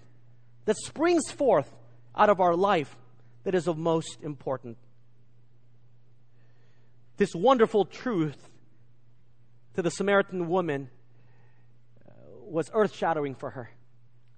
that 0.65 0.77
springs 0.77 1.31
forth 1.31 1.69
out 2.15 2.29
of 2.29 2.39
our 2.39 2.55
life 2.55 2.95
that 3.43 3.55
is 3.55 3.67
of 3.67 3.77
most 3.77 4.19
important. 4.21 4.77
This 7.17 7.33
wonderful 7.33 7.85
truth 7.85 8.37
to 9.73 9.81
the 9.81 9.89
Samaritan 9.89 10.47
woman 10.47 10.89
uh, 12.07 12.11
was 12.43 12.69
earth 12.73 12.95
shattering 12.95 13.33
for 13.33 13.49
her. 13.49 13.71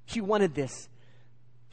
She 0.05 0.21
wanted 0.21 0.55
this. 0.55 0.87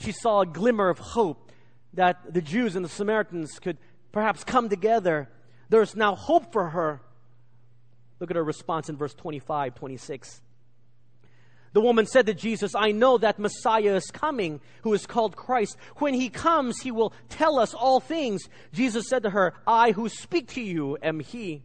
She 0.00 0.10
saw 0.10 0.40
a 0.40 0.46
glimmer 0.46 0.88
of 0.88 0.98
hope 0.98 1.52
that 1.94 2.34
the 2.34 2.42
Jews 2.42 2.74
and 2.74 2.84
the 2.84 2.88
Samaritans 2.88 3.60
could 3.60 3.78
perhaps 4.10 4.42
come 4.42 4.68
together. 4.68 5.28
There's 5.68 5.94
now 5.94 6.16
hope 6.16 6.52
for 6.52 6.70
her. 6.70 7.00
Look 8.18 8.30
at 8.30 8.36
her 8.36 8.44
response 8.44 8.88
in 8.88 8.96
verse 8.96 9.14
25, 9.14 9.76
26. 9.76 10.40
The 11.72 11.80
woman 11.80 12.06
said 12.06 12.26
to 12.26 12.34
Jesus, 12.34 12.74
I 12.74 12.90
know 12.90 13.16
that 13.18 13.38
Messiah 13.38 13.94
is 13.94 14.10
coming, 14.10 14.60
who 14.82 14.92
is 14.92 15.06
called 15.06 15.36
Christ. 15.36 15.76
When 15.96 16.14
he 16.14 16.28
comes, 16.28 16.80
he 16.80 16.90
will 16.90 17.12
tell 17.28 17.58
us 17.58 17.74
all 17.74 18.00
things. 18.00 18.48
Jesus 18.72 19.08
said 19.08 19.22
to 19.22 19.30
her, 19.30 19.54
I 19.66 19.92
who 19.92 20.08
speak 20.08 20.48
to 20.54 20.60
you 20.60 20.98
am 21.00 21.20
he. 21.20 21.62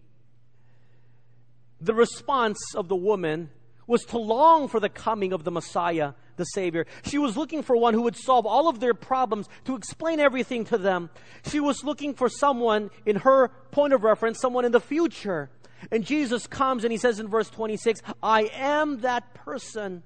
The 1.82 1.96
response 1.96 2.60
of 2.76 2.88
the 2.88 2.96
woman 2.96 3.50
was 3.88 4.04
to 4.06 4.18
long 4.18 4.68
for 4.68 4.80
the 4.80 4.90
coming 4.90 5.34
of 5.34 5.44
the 5.44 5.52
Messiah, 5.52 6.14
the 6.38 6.46
Savior. 6.46 6.86
She 7.04 7.18
was 7.18 7.38
looking 7.38 7.64
for 7.64 7.76
one 7.76 7.94
who 7.94 8.02
would 8.04 8.16
solve 8.16 8.46
all 8.46 8.68
of 8.68 8.80
their 8.80 8.94
problems, 8.94 9.48
to 9.66 9.76
explain 9.76 10.20
everything 10.20 10.66
to 10.66 10.78
them. 10.78 11.10
She 11.46 11.60
was 11.60 11.84
looking 11.84 12.14
for 12.14 12.30
someone, 12.30 12.90
in 13.06 13.18
her 13.18 13.50
point 13.72 13.94
of 13.94 14.04
reference, 14.04 14.40
someone 14.40 14.66
in 14.66 14.72
the 14.72 14.80
future. 14.80 15.50
And 15.92 16.06
Jesus 16.06 16.48
comes 16.48 16.84
and 16.84 16.92
he 16.92 16.98
says 16.98 17.20
in 17.20 17.28
verse 17.28 17.50
26, 17.50 18.02
I 18.22 18.50
am 18.54 19.02
that 19.02 19.34
person. 19.34 20.04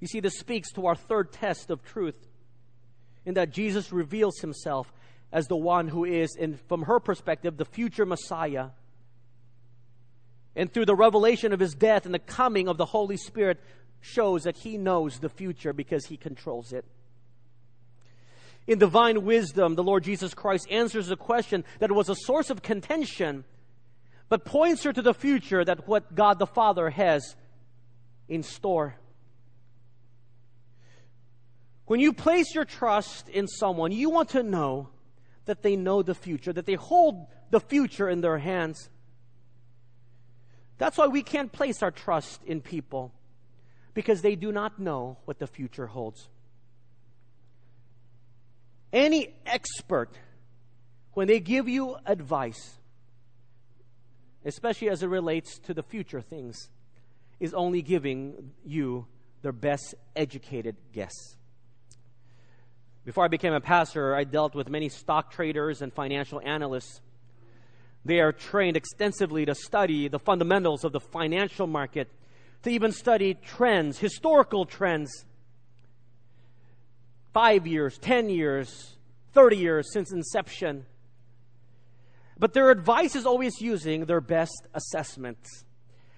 You 0.00 0.06
see, 0.06 0.20
this 0.20 0.38
speaks 0.38 0.72
to 0.72 0.86
our 0.86 0.94
third 0.94 1.32
test 1.32 1.70
of 1.70 1.82
truth, 1.82 2.16
in 3.26 3.34
that 3.34 3.50
Jesus 3.50 3.92
reveals 3.92 4.38
himself 4.38 4.92
as 5.32 5.46
the 5.46 5.56
one 5.56 5.88
who 5.88 6.04
is, 6.04 6.34
in, 6.36 6.58
from 6.68 6.82
her 6.82 6.98
perspective, 6.98 7.56
the 7.56 7.64
future 7.64 8.06
Messiah. 8.06 8.68
And 10.56 10.72
through 10.72 10.86
the 10.86 10.96
revelation 10.96 11.52
of 11.52 11.60
his 11.60 11.74
death 11.74 12.06
and 12.06 12.14
the 12.14 12.18
coming 12.18 12.66
of 12.66 12.78
the 12.78 12.86
Holy 12.86 13.16
Spirit, 13.16 13.60
shows 14.00 14.44
that 14.44 14.56
he 14.56 14.78
knows 14.78 15.18
the 15.18 15.28
future 15.28 15.72
because 15.72 16.06
he 16.06 16.16
controls 16.16 16.72
it. 16.72 16.84
In 18.70 18.78
divine 18.78 19.24
wisdom, 19.24 19.74
the 19.74 19.82
Lord 19.82 20.04
Jesus 20.04 20.32
Christ 20.32 20.68
answers 20.70 21.10
a 21.10 21.16
question 21.16 21.64
that 21.80 21.90
was 21.90 22.08
a 22.08 22.14
source 22.14 22.50
of 22.50 22.62
contention, 22.62 23.42
but 24.28 24.44
points 24.44 24.84
her 24.84 24.92
to 24.92 25.02
the 25.02 25.12
future 25.12 25.64
that 25.64 25.88
what 25.88 26.14
God 26.14 26.38
the 26.38 26.46
Father 26.46 26.88
has 26.88 27.34
in 28.28 28.44
store. 28.44 28.94
When 31.86 31.98
you 31.98 32.12
place 32.12 32.54
your 32.54 32.64
trust 32.64 33.28
in 33.28 33.48
someone, 33.48 33.90
you 33.90 34.08
want 34.08 34.28
to 34.30 34.42
know 34.44 34.90
that 35.46 35.62
they 35.62 35.74
know 35.74 36.04
the 36.04 36.14
future, 36.14 36.52
that 36.52 36.66
they 36.66 36.74
hold 36.74 37.26
the 37.50 37.58
future 37.58 38.08
in 38.08 38.20
their 38.20 38.38
hands. 38.38 38.88
That's 40.78 40.96
why 40.96 41.08
we 41.08 41.24
can't 41.24 41.50
place 41.50 41.82
our 41.82 41.90
trust 41.90 42.44
in 42.44 42.60
people 42.60 43.12
because 43.94 44.22
they 44.22 44.36
do 44.36 44.52
not 44.52 44.78
know 44.78 45.18
what 45.24 45.40
the 45.40 45.48
future 45.48 45.88
holds. 45.88 46.28
Any 48.92 49.34
expert, 49.46 50.10
when 51.12 51.28
they 51.28 51.40
give 51.40 51.68
you 51.68 51.96
advice, 52.06 52.78
especially 54.44 54.88
as 54.88 55.02
it 55.02 55.08
relates 55.08 55.58
to 55.60 55.74
the 55.74 55.82
future 55.82 56.20
things, 56.20 56.70
is 57.38 57.54
only 57.54 57.82
giving 57.82 58.52
you 58.64 59.06
their 59.42 59.52
best 59.52 59.94
educated 60.16 60.76
guess. 60.92 61.12
Before 63.04 63.24
I 63.24 63.28
became 63.28 63.54
a 63.54 63.60
pastor, 63.60 64.14
I 64.14 64.24
dealt 64.24 64.54
with 64.54 64.68
many 64.68 64.88
stock 64.88 65.32
traders 65.32 65.80
and 65.80 65.92
financial 65.92 66.40
analysts. 66.44 67.00
They 68.04 68.20
are 68.20 68.32
trained 68.32 68.76
extensively 68.76 69.46
to 69.46 69.54
study 69.54 70.08
the 70.08 70.18
fundamentals 70.18 70.84
of 70.84 70.92
the 70.92 71.00
financial 71.00 71.66
market, 71.66 72.08
to 72.62 72.70
even 72.70 72.92
study 72.92 73.34
trends, 73.34 73.98
historical 73.98 74.66
trends. 74.66 75.24
Five 77.32 77.66
years, 77.66 77.98
10 77.98 78.28
years, 78.28 78.96
30 79.32 79.56
years 79.56 79.92
since 79.92 80.12
inception. 80.12 80.86
But 82.38 82.54
their 82.54 82.70
advice 82.70 83.14
is 83.14 83.26
always 83.26 83.60
using 83.60 84.06
their 84.06 84.20
best 84.20 84.66
assessments. 84.74 85.64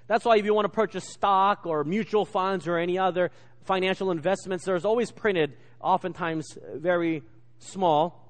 That's 0.07 0.25
why 0.25 0.37
if 0.37 0.45
you 0.45 0.55
want 0.55 0.67
to 0.67 0.71
purchase 0.71 1.05
stock 1.05 1.67
or 1.67 1.85
mutual 1.85 2.25
funds 2.25 2.69
or 2.69 2.79
any 2.79 2.99
other 2.99 3.31
financial 3.65 4.11
investments, 4.11 4.65
there's 4.65 4.85
always 4.85 5.11
printed, 5.11 5.57
oftentimes 5.81 6.59
very 6.75 7.23
small. 7.59 8.29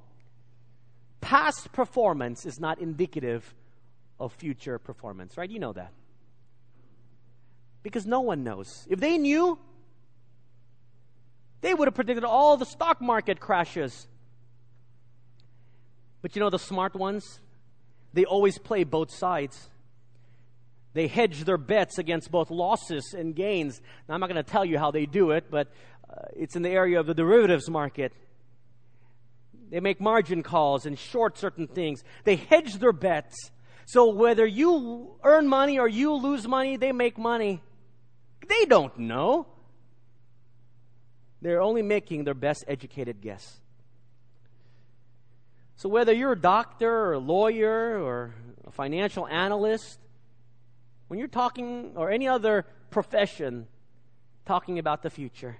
Past 1.20 1.72
performance 1.72 2.46
is 2.46 2.58
not 2.58 2.80
indicative 2.80 3.54
of 4.18 4.32
future 4.32 4.78
performance, 4.78 5.36
right? 5.36 5.50
You 5.50 5.58
know 5.58 5.72
that. 5.72 5.92
Because 7.82 8.06
no 8.06 8.20
one 8.20 8.44
knows. 8.44 8.86
If 8.88 9.00
they 9.00 9.18
knew, 9.18 9.58
they 11.62 11.72
would 11.72 11.88
have 11.88 11.94
predicted 11.94 12.24
all 12.24 12.56
the 12.56 12.66
stock 12.66 13.00
market 13.00 13.40
crashes. 13.40 14.06
But 16.20 16.36
you 16.36 16.40
know 16.40 16.50
the 16.50 16.58
smart 16.58 16.94
ones? 16.94 17.40
They 18.12 18.24
always 18.24 18.58
play 18.58 18.84
both 18.84 19.12
sides. 19.12 19.68
They 20.92 21.06
hedge 21.06 21.44
their 21.44 21.56
bets 21.56 21.98
against 21.98 22.30
both 22.30 22.50
losses 22.50 23.14
and 23.16 23.34
gains. 23.34 23.80
Now, 24.08 24.14
I'm 24.14 24.20
not 24.20 24.28
going 24.28 24.42
to 24.44 24.50
tell 24.50 24.64
you 24.64 24.78
how 24.78 24.90
they 24.90 25.06
do 25.06 25.30
it, 25.30 25.46
but 25.50 25.68
uh, 26.08 26.26
it's 26.36 26.54
in 26.54 26.62
the 26.62 26.68
area 26.68 27.00
of 27.00 27.06
the 27.06 27.14
derivatives 27.14 27.70
market. 27.70 28.12
They 29.70 29.80
make 29.80 30.00
margin 30.00 30.42
calls 30.42 30.84
and 30.84 30.98
short 30.98 31.38
certain 31.38 31.66
things. 31.66 32.04
They 32.24 32.36
hedge 32.36 32.74
their 32.74 32.92
bets. 32.92 33.50
So 33.86 34.10
whether 34.10 34.46
you 34.46 35.16
earn 35.24 35.48
money 35.48 35.78
or 35.78 35.88
you 35.88 36.12
lose 36.12 36.46
money, 36.46 36.76
they 36.76 36.92
make 36.92 37.16
money. 37.16 37.62
They 38.46 38.66
don't 38.66 38.96
know. 38.98 39.46
They're 41.42 41.60
only 41.60 41.82
making 41.82 42.24
their 42.24 42.34
best 42.34 42.64
educated 42.68 43.20
guess. 43.20 43.60
So 45.74 45.88
whether 45.88 46.12
you're 46.12 46.32
a 46.32 46.40
doctor 46.40 46.88
or 46.88 47.14
a 47.14 47.18
lawyer 47.18 48.00
or 48.00 48.32
a 48.64 48.70
financial 48.70 49.26
analyst, 49.26 49.98
when 51.08 51.18
you're 51.18 51.28
talking, 51.28 51.92
or 51.96 52.10
any 52.10 52.28
other 52.28 52.64
profession, 52.90 53.66
talking 54.46 54.78
about 54.78 55.02
the 55.02 55.10
future, 55.10 55.56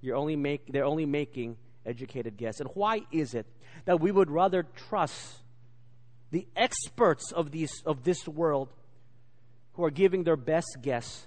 you're 0.00 0.16
only 0.16 0.34
make, 0.34 0.72
they're 0.72 0.84
only 0.84 1.06
making 1.06 1.56
educated 1.86 2.36
guess. 2.36 2.58
And 2.58 2.68
why 2.74 3.02
is 3.12 3.34
it 3.34 3.46
that 3.84 4.00
we 4.00 4.10
would 4.10 4.28
rather 4.28 4.64
trust 4.88 5.36
the 6.32 6.48
experts 6.56 7.30
of, 7.30 7.52
these, 7.52 7.70
of 7.86 8.02
this 8.02 8.26
world 8.26 8.72
who 9.74 9.84
are 9.84 9.90
giving 9.90 10.24
their 10.24 10.36
best 10.36 10.78
guess 10.82 11.26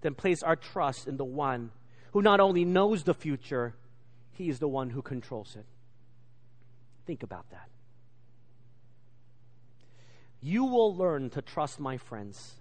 than 0.00 0.14
place 0.14 0.42
our 0.42 0.56
trust 0.56 1.06
in 1.06 1.18
the 1.18 1.24
one 1.24 1.70
who 2.12 2.22
not 2.22 2.40
only 2.40 2.64
knows 2.64 3.02
the 3.02 3.14
future, 3.14 3.74
he 4.32 4.48
is 4.48 4.58
the 4.58 4.68
one 4.68 4.90
who 4.90 5.02
controls 5.02 5.56
it? 5.56 5.66
Think 7.06 7.22
about 7.22 7.50
that. 7.50 7.68
You 10.40 10.64
will 10.64 10.94
learn 10.94 11.30
to 11.30 11.42
trust 11.42 11.78
my 11.78 11.96
friends 11.96 12.54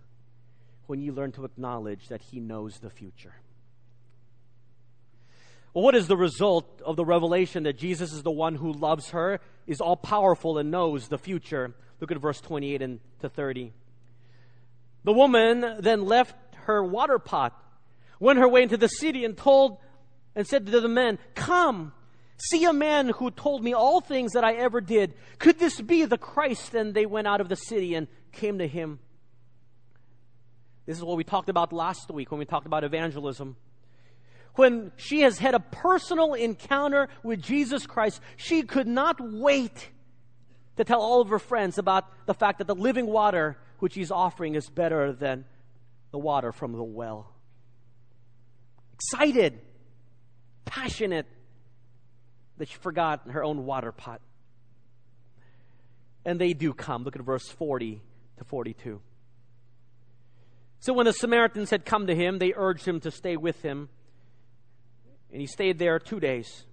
when 0.86 1.02
you 1.02 1.12
learn 1.12 1.32
to 1.32 1.46
acknowledge 1.46 2.10
that 2.10 2.22
He 2.22 2.40
knows 2.40 2.80
the 2.80 2.90
future. 2.90 3.34
Well, 5.74 5.86
what 5.86 5.96
is 5.96 6.08
the 6.08 6.18
result 6.18 6.82
of 6.86 6.98
the 6.98 7.06
revelation 7.06 7.64
that 7.64 7.78
Jesus 7.78 8.12
is 8.12 8.24
the 8.24 8.32
one 8.32 8.56
who 8.56 8.74
loves 8.74 9.12
her, 9.12 9.40
is 9.68 9.80
all 9.80 9.96
powerful, 9.96 10.58
and 10.58 10.70
knows 10.70 11.08
the 11.08 11.18
future? 11.18 11.74
Look 12.02 12.12
at 12.12 12.18
verse 12.18 12.42
28 12.42 12.82
and 12.82 13.00
to 13.22 13.30
30. 13.30 13.72
The 15.06 15.14
woman 15.14 15.78
then 15.80 16.06
left 16.06 16.36
her 16.66 16.84
water 16.84 17.20
pot, 17.20 17.58
went 18.22 18.40
her 18.40 18.48
way 18.48 18.64
into 18.64 18.78
the 18.78 18.88
city, 18.88 19.26
and 19.26 19.38
told 19.38 19.80
and 20.34 20.48
said 20.48 20.66
to 20.66 20.80
the 20.80 20.88
men, 20.88 21.20
Come, 21.36 21.92
See 22.44 22.66
a 22.66 22.74
man 22.74 23.10
who 23.10 23.30
told 23.30 23.64
me 23.64 23.74
all 23.74 24.02
things 24.02 24.32
that 24.32 24.44
I 24.44 24.54
ever 24.54 24.82
did. 24.82 25.14
Could 25.38 25.60
this 25.60 25.80
be 25.80 26.06
the 26.06 26.18
Christ? 26.18 26.74
And 26.74 26.94
they 26.94 27.06
went 27.06 27.28
out 27.28 27.40
of 27.40 27.50
the 27.50 27.56
city 27.56 27.94
and 27.94 28.08
came 28.32 28.58
to 28.58 28.68
him. 28.68 29.00
This 30.88 30.98
is 30.98 31.04
what 31.04 31.18
we 31.18 31.24
talked 31.24 31.50
about 31.50 31.72
last 31.72 32.10
week 32.10 32.32
when 32.32 32.40
we 32.40 32.46
talked 32.46 32.66
about 32.66 32.84
evangelism. 32.84 33.58
When 34.56 34.92
she 34.98 35.22
has 35.22 35.38
had 35.38 35.54
a 35.54 35.60
personal 35.60 36.34
encounter 36.34 37.10
with 37.22 37.44
Jesus 37.44 37.86
Christ, 37.86 38.20
she 38.38 38.64
could 38.64 38.88
not 38.88 39.18
wait 39.22 39.90
to 40.78 40.84
tell 40.84 41.00
all 41.00 41.22
of 41.22 41.30
her 41.30 41.40
friends 41.40 41.78
about 41.78 42.06
the 42.26 42.34
fact 42.34 42.58
that 42.58 42.66
the 42.66 42.76
living 42.76 43.06
water 43.06 43.58
which 43.78 43.94
he's 43.94 44.10
offering 44.10 44.56
is 44.56 44.68
better 44.68 45.14
than 45.14 45.46
the 46.10 46.18
water 46.18 46.52
from 46.52 46.72
the 46.72 46.84
well. 46.84 47.36
Excited, 49.02 49.60
passionate 50.64 51.26
that 52.58 52.70
she 52.70 52.76
forgot 52.76 53.22
her 53.32 53.44
own 53.44 53.66
water 53.66 53.92
pot. 53.92 54.22
And 56.24 56.40
they 56.40 56.54
do 56.54 56.72
come. 56.72 57.04
Look 57.04 57.16
at 57.16 57.22
verse 57.24 57.48
40 57.48 58.00
to 58.38 58.44
42. 58.44 59.02
So 60.82 60.94
when 60.94 61.08
the 61.08 61.14
Samaritans 61.14 61.72
had 61.72 61.84
come 61.84 62.06
to 62.08 62.16
him, 62.16 62.38
they 62.38 62.54
urged 62.56 62.86
him 62.88 63.00
to 63.00 63.10
stay 63.10 63.38
with 63.38 63.60
him. 63.64 63.90
And 65.32 65.42
he 65.42 65.48
stayed 65.48 65.80
there 65.80 65.98
two 65.98 66.20
days. 66.20 66.66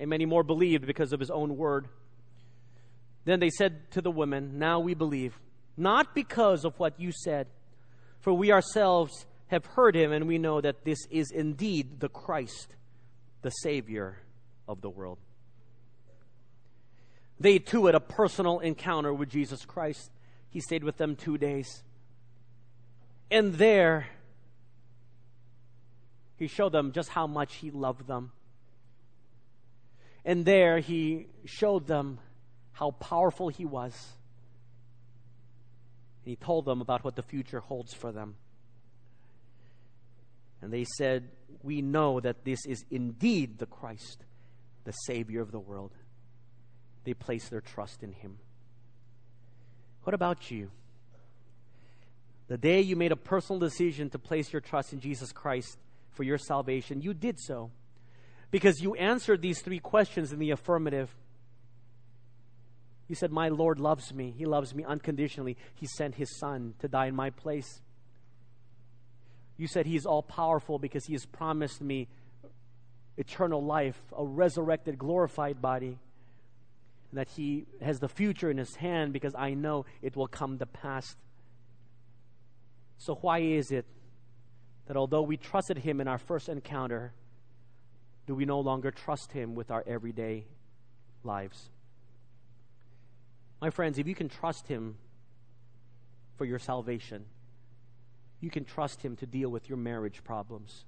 And 0.00 0.10
many 0.10 0.26
more 0.26 0.42
believed 0.42 0.88
because 0.88 1.12
of 1.12 1.20
his 1.20 1.30
own 1.30 1.56
word. 1.56 1.86
Then 3.26 3.38
they 3.38 3.50
said 3.50 3.92
to 3.92 4.00
the 4.00 4.10
women, 4.10 4.58
Now 4.58 4.80
we 4.80 4.94
believe, 4.94 5.38
not 5.76 6.16
because 6.16 6.64
of 6.64 6.74
what 6.80 6.98
you 6.98 7.12
said, 7.12 7.46
for 8.18 8.32
we 8.32 8.50
ourselves 8.50 9.24
have 9.48 9.66
heard 9.66 9.94
him, 9.94 10.12
and 10.12 10.26
we 10.26 10.38
know 10.38 10.60
that 10.60 10.84
this 10.84 10.98
is 11.10 11.30
indeed 11.30 12.00
the 12.00 12.08
Christ, 12.08 12.74
the 13.42 13.50
Savior 13.50 14.18
of 14.66 14.80
the 14.80 14.90
world. 14.90 15.18
They 17.38 17.58
too 17.58 17.86
had 17.86 17.94
a 17.94 18.00
personal 18.00 18.60
encounter 18.60 19.12
with 19.12 19.28
Jesus 19.28 19.64
Christ. 19.64 20.10
He 20.50 20.60
stayed 20.60 20.84
with 20.84 20.96
them 20.96 21.16
two 21.16 21.36
days. 21.36 21.82
And 23.30 23.54
there, 23.54 24.06
he 26.36 26.46
showed 26.46 26.72
them 26.72 26.92
just 26.92 27.08
how 27.08 27.26
much 27.26 27.56
he 27.56 27.70
loved 27.70 28.06
them. 28.06 28.32
And 30.24 30.44
there, 30.44 30.78
he 30.78 31.26
showed 31.44 31.86
them 31.86 32.18
how 32.72 32.92
powerful 32.92 33.48
he 33.48 33.64
was. 33.64 33.92
And 36.24 36.30
he 36.30 36.36
told 36.36 36.64
them 36.64 36.80
about 36.80 37.04
what 37.04 37.16
the 37.16 37.22
future 37.22 37.60
holds 37.60 37.92
for 37.92 38.10
them. 38.10 38.36
And 40.64 40.72
they 40.72 40.86
said, 40.96 41.28
We 41.62 41.82
know 41.82 42.20
that 42.20 42.44
this 42.44 42.64
is 42.66 42.84
indeed 42.90 43.58
the 43.58 43.66
Christ, 43.66 44.24
the 44.84 44.92
Savior 44.92 45.42
of 45.42 45.52
the 45.52 45.60
world. 45.60 45.92
They 47.04 47.12
place 47.12 47.50
their 47.50 47.60
trust 47.60 48.02
in 48.02 48.12
Him. 48.12 48.38
What 50.04 50.14
about 50.14 50.50
you? 50.50 50.70
The 52.48 52.56
day 52.56 52.80
you 52.80 52.96
made 52.96 53.12
a 53.12 53.16
personal 53.16 53.60
decision 53.60 54.08
to 54.10 54.18
place 54.18 54.52
your 54.52 54.60
trust 54.60 54.94
in 54.94 55.00
Jesus 55.00 55.32
Christ 55.32 55.78
for 56.12 56.22
your 56.22 56.38
salvation, 56.38 57.02
you 57.02 57.12
did 57.12 57.38
so 57.38 57.70
because 58.50 58.80
you 58.80 58.94
answered 58.94 59.42
these 59.42 59.60
three 59.60 59.80
questions 59.80 60.32
in 60.32 60.38
the 60.38 60.50
affirmative. 60.50 61.14
You 63.08 63.16
said, 63.16 63.32
My 63.32 63.48
Lord 63.48 63.78
loves 63.78 64.14
me. 64.14 64.32
He 64.34 64.46
loves 64.46 64.74
me 64.74 64.82
unconditionally. 64.84 65.58
He 65.74 65.86
sent 65.86 66.14
His 66.14 66.38
Son 66.38 66.72
to 66.78 66.88
die 66.88 67.06
in 67.06 67.14
my 67.14 67.28
place. 67.28 67.82
You 69.56 69.66
said 69.66 69.86
He 69.86 69.96
is 69.96 70.06
all 70.06 70.22
powerful 70.22 70.78
because 70.78 71.06
He 71.06 71.12
has 71.12 71.26
promised 71.26 71.80
me 71.80 72.08
eternal 73.16 73.62
life, 73.62 74.00
a 74.16 74.24
resurrected, 74.24 74.98
glorified 74.98 75.62
body. 75.62 75.98
And 77.10 77.18
that 77.18 77.28
He 77.28 77.66
has 77.80 78.00
the 78.00 78.08
future 78.08 78.50
in 78.50 78.58
His 78.58 78.76
hand 78.76 79.12
because 79.12 79.34
I 79.34 79.54
know 79.54 79.86
it 80.02 80.16
will 80.16 80.26
come 80.26 80.58
to 80.58 80.66
pass. 80.66 81.16
So, 82.98 83.14
why 83.16 83.40
is 83.40 83.70
it 83.70 83.86
that 84.86 84.96
although 84.96 85.22
we 85.22 85.36
trusted 85.36 85.78
Him 85.78 86.00
in 86.00 86.08
our 86.08 86.18
first 86.18 86.48
encounter, 86.48 87.12
do 88.26 88.34
we 88.34 88.44
no 88.44 88.60
longer 88.60 88.90
trust 88.90 89.32
Him 89.32 89.54
with 89.54 89.70
our 89.70 89.84
everyday 89.86 90.46
lives? 91.22 91.70
My 93.60 93.70
friends, 93.70 93.98
if 93.98 94.06
you 94.06 94.14
can 94.14 94.28
trust 94.28 94.66
Him 94.66 94.96
for 96.36 96.44
your 96.44 96.58
salvation, 96.58 97.24
you 98.44 98.50
can 98.50 98.66
trust 98.66 99.00
Him 99.00 99.16
to 99.16 99.26
deal 99.26 99.48
with 99.48 99.70
your 99.70 99.78
marriage 99.78 100.22
problems. 100.22 100.84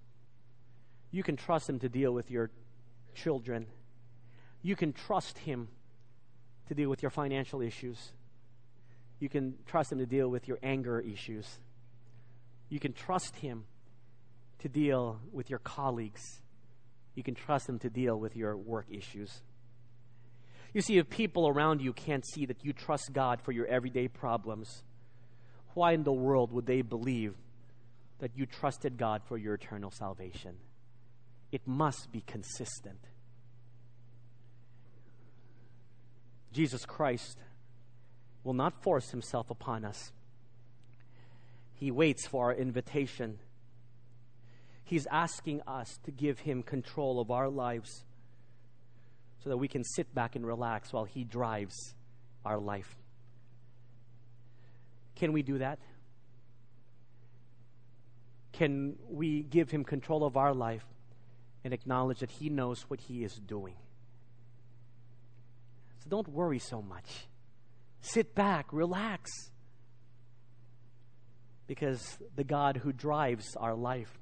You 1.10 1.22
can 1.22 1.36
trust 1.36 1.70
Him 1.70 1.78
to 1.78 1.88
deal 1.88 2.12
with 2.12 2.30
your 2.30 2.50
children. 3.14 3.64
You 4.60 4.76
can 4.76 4.92
trust 4.92 5.38
Him 5.38 5.68
to 6.68 6.74
deal 6.74 6.90
with 6.90 7.00
your 7.00 7.10
financial 7.10 7.62
issues. 7.62 8.12
You 9.20 9.30
can 9.30 9.54
trust 9.64 9.90
Him 9.90 9.98
to 10.00 10.06
deal 10.06 10.28
with 10.28 10.46
your 10.46 10.58
anger 10.62 11.00
issues. 11.00 11.46
You 12.68 12.78
can 12.78 12.92
trust 12.92 13.36
Him 13.36 13.64
to 14.58 14.68
deal 14.68 15.18
with 15.32 15.48
your 15.48 15.60
colleagues. 15.60 16.20
You 17.14 17.22
can 17.22 17.34
trust 17.34 17.70
Him 17.70 17.78
to 17.78 17.88
deal 17.88 18.20
with 18.20 18.36
your 18.36 18.54
work 18.54 18.84
issues. 18.90 19.32
You 20.74 20.82
see, 20.82 20.98
if 20.98 21.08
people 21.08 21.48
around 21.48 21.80
you 21.80 21.94
can't 21.94 22.26
see 22.34 22.44
that 22.44 22.62
you 22.62 22.74
trust 22.74 23.14
God 23.14 23.40
for 23.40 23.52
your 23.52 23.64
everyday 23.64 24.08
problems, 24.08 24.82
why 25.72 25.92
in 25.92 26.02
the 26.02 26.12
world 26.12 26.52
would 26.52 26.66
they 26.66 26.82
believe 26.82 27.34
that 28.18 28.36
you 28.36 28.46
trusted 28.46 28.96
God 28.96 29.22
for 29.26 29.36
your 29.36 29.54
eternal 29.54 29.90
salvation? 29.90 30.56
It 31.52 31.62
must 31.66 32.10
be 32.12 32.22
consistent. 32.22 32.98
Jesus 36.52 36.86
Christ 36.86 37.38
will 38.44 38.54
not 38.54 38.82
force 38.82 39.10
himself 39.10 39.50
upon 39.50 39.84
us. 39.84 40.12
He 41.74 41.90
waits 41.90 42.26
for 42.26 42.46
our 42.46 42.54
invitation. 42.54 43.38
He's 44.84 45.06
asking 45.10 45.60
us 45.66 45.98
to 46.04 46.10
give 46.10 46.40
him 46.40 46.62
control 46.62 47.20
of 47.20 47.30
our 47.30 47.48
lives 47.48 48.04
so 49.42 49.50
that 49.50 49.58
we 49.58 49.68
can 49.68 49.84
sit 49.84 50.14
back 50.14 50.36
and 50.36 50.46
relax 50.46 50.92
while 50.92 51.04
he 51.04 51.24
drives 51.24 51.94
our 52.44 52.58
life. 52.58 52.96
Can 55.16 55.32
we 55.32 55.42
do 55.42 55.58
that? 55.58 55.78
Can 58.56 58.96
we 59.08 59.42
give 59.42 59.70
him 59.70 59.84
control 59.84 60.24
of 60.24 60.36
our 60.36 60.54
life 60.54 60.84
and 61.62 61.74
acknowledge 61.74 62.20
that 62.20 62.30
he 62.30 62.48
knows 62.48 62.82
what 62.88 63.00
he 63.00 63.22
is 63.22 63.34
doing? 63.34 63.74
So 65.98 66.08
don't 66.08 66.28
worry 66.28 66.58
so 66.58 66.80
much. 66.80 67.26
Sit 68.00 68.34
back, 68.34 68.66
relax. 68.72 69.30
Because 71.66 72.18
the 72.34 72.44
God 72.44 72.78
who 72.78 72.92
drives 72.92 73.56
our 73.56 73.74
life 73.74 74.18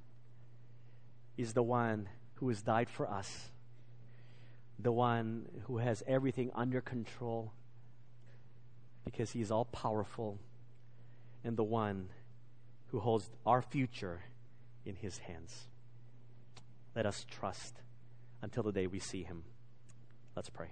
is 1.37 1.53
the 1.53 1.63
one 1.63 2.09
who 2.35 2.49
has 2.49 2.63
died 2.63 2.89
for 2.89 3.09
us, 3.09 3.51
the 4.79 4.93
one 4.93 5.47
who 5.67 5.79
has 5.79 6.03
everything 6.09 6.51
under 6.55 6.81
control 6.81 7.53
because 9.05 9.31
he 9.31 9.41
is 9.41 9.51
all 9.51 9.67
powerful, 9.67 10.39
and 11.45 11.57
the 11.57 11.63
one 11.65 12.09
who 12.95 13.01
holds 13.01 13.29
our 13.45 13.61
future 13.61 14.21
in 14.87 14.95
his 14.95 15.19
hands. 15.19 15.65
Let 16.95 17.07
us 17.07 17.27
trust 17.29 17.75
until 18.41 18.63
the 18.63 18.71
day 18.71 18.87
we 18.87 19.01
see 19.01 19.25
him. 19.25 19.43
Let's 20.37 20.49
pray. 20.49 20.69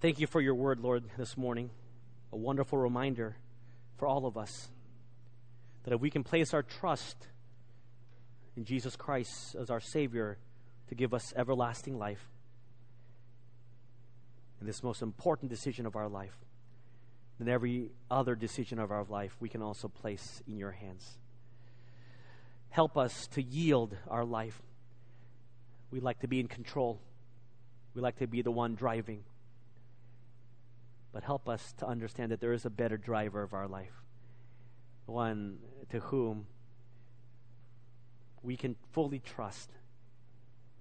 Thank 0.00 0.18
you 0.18 0.26
for 0.26 0.40
your 0.40 0.54
word, 0.54 0.80
Lord, 0.80 1.04
this 1.18 1.36
morning. 1.36 1.68
A 2.32 2.38
wonderful 2.38 2.78
reminder 2.78 3.36
for 3.98 4.08
all 4.08 4.24
of 4.24 4.38
us 4.38 4.70
that 5.84 5.92
if 5.92 6.00
we 6.00 6.08
can 6.08 6.24
place 6.24 6.54
our 6.54 6.62
trust 6.62 7.26
in 8.56 8.64
Jesus 8.64 8.96
Christ 8.96 9.56
as 9.56 9.68
our 9.68 9.80
Savior 9.80 10.38
to 10.88 10.94
give 10.94 11.12
us 11.12 11.34
everlasting 11.36 11.98
life, 11.98 12.30
in 14.58 14.66
this 14.66 14.82
most 14.82 15.02
important 15.02 15.50
decision 15.50 15.84
of 15.84 15.96
our 15.96 16.08
life, 16.08 16.47
then 17.38 17.48
every 17.48 17.90
other 18.10 18.34
decision 18.34 18.78
of 18.78 18.90
our 18.90 19.04
life 19.04 19.36
we 19.40 19.48
can 19.48 19.62
also 19.62 19.88
place 19.88 20.42
in 20.48 20.56
your 20.56 20.72
hands. 20.72 21.18
Help 22.70 22.96
us 22.96 23.26
to 23.28 23.42
yield 23.42 23.96
our 24.08 24.24
life. 24.24 24.60
We 25.90 26.00
like 26.00 26.20
to 26.20 26.28
be 26.28 26.40
in 26.40 26.48
control. 26.48 27.00
We 27.94 28.02
like 28.02 28.18
to 28.18 28.26
be 28.26 28.42
the 28.42 28.50
one 28.50 28.74
driving 28.74 29.24
but 31.12 31.24
help 31.24 31.48
us 31.48 31.72
to 31.78 31.86
understand 31.86 32.30
that 32.32 32.40
there 32.40 32.52
is 32.52 32.64
a 32.64 32.70
better 32.70 32.96
driver 32.96 33.42
of 33.42 33.54
our 33.54 33.66
life, 33.66 34.04
one 35.06 35.58
to 35.90 36.00
whom 36.00 36.46
we 38.42 38.56
can 38.56 38.76
fully 38.92 39.18
trust 39.18 39.70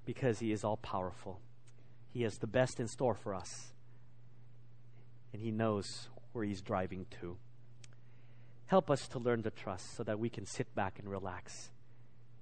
because 0.05 0.39
he 0.39 0.51
is 0.51 0.63
all 0.63 0.77
powerful. 0.77 1.39
He 2.13 2.23
has 2.23 2.37
the 2.37 2.47
best 2.47 2.79
in 2.79 2.87
store 2.87 3.15
for 3.15 3.33
us, 3.33 3.73
and 5.33 5.41
he 5.41 5.51
knows 5.51 6.07
where 6.37 6.45
he's 6.45 6.61
driving 6.61 7.07
to. 7.19 7.35
Help 8.67 8.91
us 8.91 9.07
to 9.09 9.19
learn 9.19 9.43
to 9.43 9.49
trust 9.49 9.95
so 9.95 10.03
that 10.03 10.19
we 10.19 10.29
can 10.29 10.45
sit 10.45 10.73
back 10.75 10.99
and 10.99 11.09
relax 11.09 11.71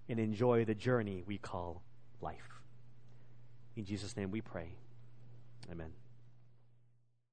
and 0.09 0.19
enjoy 0.19 0.65
the 0.65 0.75
journey 0.75 1.23
we 1.25 1.37
call 1.37 1.81
life. 2.21 2.61
In 3.75 3.85
Jesus' 3.85 4.17
name 4.17 4.31
we 4.31 4.41
pray. 4.41 4.69
Amen. 5.71 5.91